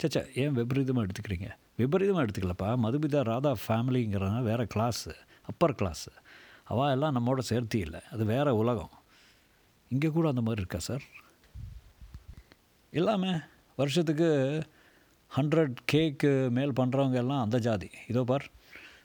சச்சா 0.04 0.22
ஏன் 0.36 0.52
விபரீதமாக 0.52 1.08
எடுத்துக்கிறீங்க? 1.08 1.50
விபரீதமாக 1.78 2.26
எடுத்துக்கலப்பா. 2.26 2.70
மதுமிதா 2.86 3.22
ராதா 3.22 3.56
ஃபேமிலிங்கிறனா 3.68 4.42
வேறு 4.42 4.68
கிளாஸு 4.76 5.14
அப்பர் 5.42 5.72
கிளாஸு 5.72 6.12
அவள் 6.64 6.92
எல்லாம் 6.92 7.16
நம்மோட 7.18 7.40
சேர்த்தி 7.50 7.76
இல்லை. 7.76 8.00
அது 8.12 8.26
வேறு 8.26 8.56
உலகம். 8.56 8.94
இங்கே 9.88 10.08
கூட 10.08 10.28
அந்த 10.28 10.42
மாதிரி 10.42 10.62
இருக்கா 10.62 10.80
சார்? 10.80 11.04
எல்லாமே 12.90 13.32
வருஷத்துக்கு 13.76 14.64
ஹண்ட்ரட் 15.38 15.76
கேக்கு 15.92 16.50
மேல் 16.50 16.72
பண்ணுறவங்க 16.72 17.14
எல்லாம் 17.14 17.42
அந்த 17.42 17.60
ஜாதி. 17.60 17.90
இதோ 18.08 18.24
பார். 18.24 18.46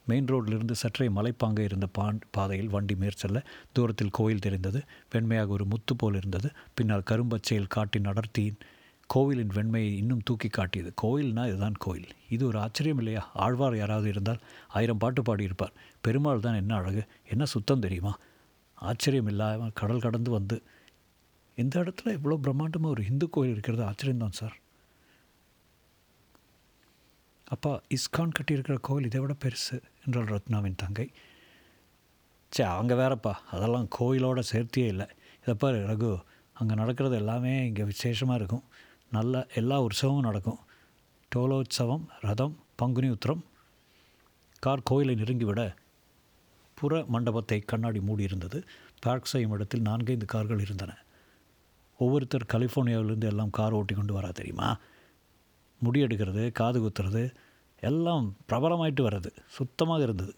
மெயின் 0.06 0.26
ரோட்டிலிருந்து 0.26 0.72
சற்றே 0.72 1.08
மலைப்பாங்க 1.08 1.58
இருந்த 1.58 1.86
பான் 1.86 2.18
பாதையில் 2.30 2.68
வண்டி 2.68 2.94
மேற்செல்ல 2.94 3.44
தூரத்தில் 3.72 4.10
கோயில் 4.10 4.38
தெரிந்தது. 4.38 4.82
வெண்மையாக 5.14 5.46
ஒரு 5.46 5.64
முத்து 5.64 5.96
போல் 5.96 6.14
இருந்தது. 6.14 6.50
பின்னால் 6.74 7.08
கரும்பச்சையில் 7.10 7.68
காட்டின் 7.68 8.04
அடர்த்தியின் 8.04 8.60
கோவிலின் 9.06 9.48
வெண்மையை 9.48 9.92
இன்னும் 9.96 10.20
தூக்கி 10.24 10.48
காட்டியது. 10.48 10.92
கோயில்னா 11.02 11.46
இதுதான் 11.46 11.78
கோயில். 11.78 12.08
இது 12.28 12.46
ஒரு 12.46 12.58
ஆச்சரியம் 12.58 12.98
இல்லையா? 12.98 13.30
ஆழ்வார் 13.34 13.76
யாராவது 13.76 14.08
இருந்தால் 14.08 14.40
ஆயிரம் 14.68 14.98
பாட்டு 14.98 15.22
பாடியிருப்பார். 15.22 15.74
பெருமாள் 16.00 16.40
தான் 16.40 16.54
என்ன 16.54 16.74
அழகு? 16.74 17.04
என்ன 17.28 17.44
சுத்தம் 17.44 17.80
தெரியுமா? 17.80 18.18
ஆச்சரியம் 18.74 19.26
இல்லாமல் 19.26 19.72
கடல் 19.74 20.00
கடந்து 20.00 20.30
வந்து 20.30 20.62
இந்த 21.54 21.80
இடத்துல 21.80 22.12
இவ்வளோ 22.18 22.36
பிரம்மாண்டமாக 22.42 22.94
ஒரு 22.94 23.04
இந்து 23.06 23.30
கோயில் 23.30 23.52
இருக்கிறது 23.52 23.84
ஆச்சரியம்தான் 23.84 24.38
சார். 24.40 24.56
அப்பா 27.50 27.80
இஸ்கான் 27.88 28.34
கட்டியிருக்கிற 28.38 28.76
கோவில் 28.80 29.04
இதை 29.04 29.20
விட 29.20 29.34
பெருசு 29.44 29.76
என்றாள் 30.06 30.28
ரத்னாவின் 30.30 30.76
தங்கை. 30.76 31.10
சே 32.50 32.64
அவங்க 32.64 32.94
வேறப்பா. 32.94 33.32
அதெல்லாம் 33.50 33.88
கோயிலோட 33.98 34.40
சேர்த்தியே 34.52 34.86
இல்லை. 34.86 35.06
இதை 35.40 35.54
பாரு 35.54 35.78
ரகு 35.86 36.10
அங்கே 36.52 36.74
நடக்கிறது 36.74 37.16
எல்லாமே 37.16 37.66
இங்கே 37.66 37.84
விசேஷமாக 37.84 38.38
இருக்கும். 38.38 38.62
நல்ல 39.10 39.46
எல்லா 39.54 39.76
உற்சவமும் 39.82 40.26
நடக்கும். 40.28 40.60
டோலோத்சவம் 41.36 42.04
ரதம் 42.20 42.54
பங்குனி 42.76 43.08
உத்திரம். 43.08 43.42
கார் 44.60 44.82
கோயிலை 44.82 45.14
நெருங்கிவிட 45.22 45.74
புற 46.74 47.04
மண்டபத்தை 47.08 47.58
கண்ணாடி 47.60 47.98
மூடியிருந்தது. 47.98 48.62
பார்க் 49.00 49.24
செய்யும் 49.24 49.50
இடத்தில் 49.50 49.80
நான்கைந்து 49.80 50.26
கார்கள் 50.26 50.60
இருந்தன. 50.60 50.92
ஒவ்வொருத்தர் 51.98 52.50
கலிஃபோர்னியாவிலேருந்து 52.52 53.24
எல்லாம் 53.24 53.50
கார் 53.50 53.72
ஓட்டி 53.72 53.94
கொண்டு 53.94 54.20
வரா 54.20 54.30
தெரியுமா? 54.32 54.78
முடி 55.80 56.02
எடுக்கிறது 56.04 56.44
காது 56.52 56.78
குத்துறது 56.82 57.24
எல்லாம் 57.80 58.26
பிரபலமாயிட்டு 58.48 59.02
வர்றது 59.06 59.30
சுத்தமாக 59.48 60.02
இருந்தது. 60.02 60.34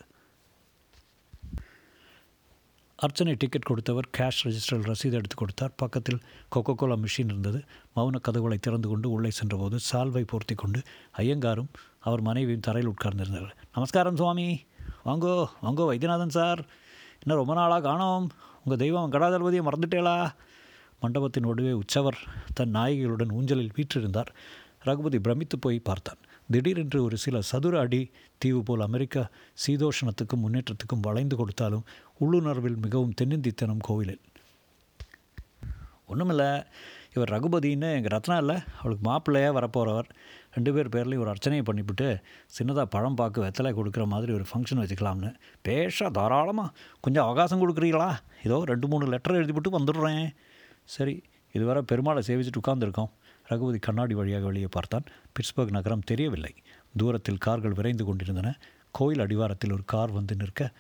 அர்ச்சனை 2.97 3.33
டிக்கெட் 3.35 3.69
கொடுத்தவர் 3.69 4.09
கேஷ் 4.19 4.41
ரெஜிஸ்டரில் 4.45 4.89
ரசீது 4.89 5.19
எடுத்து 5.21 5.37
கொடுத்தார். 5.37 5.73
பக்கத்தில் 5.77 6.21
கொக்கோ 6.55 6.75
கோலா 6.75 6.97
மிஷின் 7.05 7.31
இருந்தது. 7.33 7.61
மௌன 7.97 8.21
கதவுகளை 8.21 8.59
திறந்து 8.59 8.89
கொண்டு 8.89 9.11
உள்ளே 9.11 9.31
சென்றபோது 9.31 9.79
சால்வை 9.93 10.23
போர்த்தி 10.33 10.55
கொண்டு 10.55 10.83
ஐயங்காரும் 11.17 11.71
அவர் 12.01 12.21
மனைவியும் 12.21 12.67
தரையில் 12.67 12.93
உட்கார்ந்திருந்தார்கள் 12.93 13.59
நமஸ்காரம் 13.75 14.17
சுவாமி. 14.17 14.47
வாங்கோ 15.05 15.33
வாங்கோ 15.63 15.87
வைத்தியநாதன் 15.91 16.37
சார். 16.39 16.61
இன்னும் 17.23 17.41
ரொம்ப 17.41 17.55
நாளாக 17.55 17.83
காணோம். 17.89 18.31
உங்கள் 18.65 18.83
தெய்வம் 18.85 19.13
கடாதளபதியை 19.13 19.63
மறந்துட்டேளா? 19.69 20.17
மண்டபத்தின் 21.01 21.47
ஒடுவே 21.47 21.73
உற்சவர் 21.73 22.19
தன் 22.55 22.75
நாயகிகளுடன் 22.75 23.33
ஊஞ்சலில் 23.33 23.73
வீற்றிருந்தார். 23.77 24.31
ரகுபதி 24.85 25.19
பிரமித்து 25.19 25.59
போய் 25.59 25.79
பார்த்தான். 25.89 26.21
திடீரென்று 26.51 26.99
ஒரு 27.05 27.17
சில 27.17 27.41
சதுர 27.51 27.75
அடி 27.81 28.01
தீவு 28.39 28.63
போல் 28.63 28.81
அமெரிக்கா 28.81 29.23
சீதோஷணத்துக்கும் 29.65 30.43
முன்னேற்றத்துக்கும் 30.45 31.05
வளைந்து 31.07 31.37
கொடுத்தாலும் 31.37 31.85
உள்ளுணர்வில் 32.21 32.79
மிகவும் 32.85 33.15
தென்னிந்தித்தனம் 33.21 33.85
கோவிலில். 33.89 34.21
ஒன்றுமில்ல 36.11 36.45
இவர் 37.15 37.31
ரகுபதின்னு 37.31 37.89
எங்கள் 37.97 38.13
ரத்னா 38.15 38.37
இல்லை 38.43 38.57
அவளுக்கு 38.79 39.05
மாப்பிள்ளையாக 39.09 39.57
வரப்போகிறவர் 39.59 40.09
ரெண்டு 40.55 40.71
பேர் 40.75 40.93
பேர்லேயும் 40.95 41.23
ஒரு 41.25 41.33
அர்ச்சனையை 41.33 41.65
பண்ணிவிட்டு 41.69 42.07
சின்னதாக 42.57 42.87
பழம் 42.95 43.15
பாக்கு 43.15 43.41
வெத்தலை 43.45 43.71
கொடுக்குற 43.79 44.05
மாதிரி 44.07 44.33
ஒரு 44.33 44.45
ஃபங்க்ஷன் 44.51 44.81
வச்சுக்கலாம்னு. 44.83 45.31
பேஷா 45.69 46.07
தாராளமாக 46.19 46.75
கொஞ்சம் 47.01 47.25
அவகாசம் 47.25 47.63
கொடுக்குறீங்களா? 47.63 48.11
ஏதோ 48.43 48.59
ரெண்டு 48.73 48.89
மூணு 48.89 49.07
லெட்டர் 49.07 49.39
எழுதிவிட்டு 49.41 49.77
வந்துடுறேன். 49.79 50.27
சரி 50.95 51.23
இதுவரை 51.53 51.83
பெருமாளை 51.93 52.23
சேவிச்சுட்டு 52.29 52.63
உட்காந்துருக்கோம் 52.63 53.13
ரகுபதி 53.53 53.79
கண்ணாடி 53.79 54.15
வழியாக 54.21 54.45
வெளியே 54.51 54.71
பார்த்தான். 54.77 55.07
பிட்ஸ்பர்க் 55.35 55.77
நகரம் 55.79 56.09
தெரியவில்லை. 56.11 56.53
தூரத்தில் 56.97 57.45
கார்கள் 57.47 57.79
விரைந்து 57.79 58.05
கொண்டிருந்தன. 58.05 58.51
கோயில் 58.99 59.25
அடிவாரத்தில் 59.25 59.73
ஒரு 59.73 59.85
கார் 59.93 60.17
வந்து 60.19 60.35
நிற்க 60.37 60.71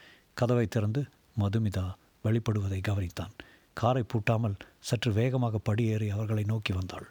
கதவை 0.40 0.66
திறந்து 0.66 1.00
மதுமிதா 1.40 1.86
வெளிப்படுவதை 2.24 2.80
கவனித்தான். 2.88 3.34
காரை 3.80 4.02
பூட்டாமல் 4.02 4.56
சற்று 4.88 5.10
வேகமாக 5.12 5.58
படியேறி 5.68 6.08
அவர்களை 6.16 6.44
நோக்கி 6.44 6.72
வந்தாள். 6.78 7.06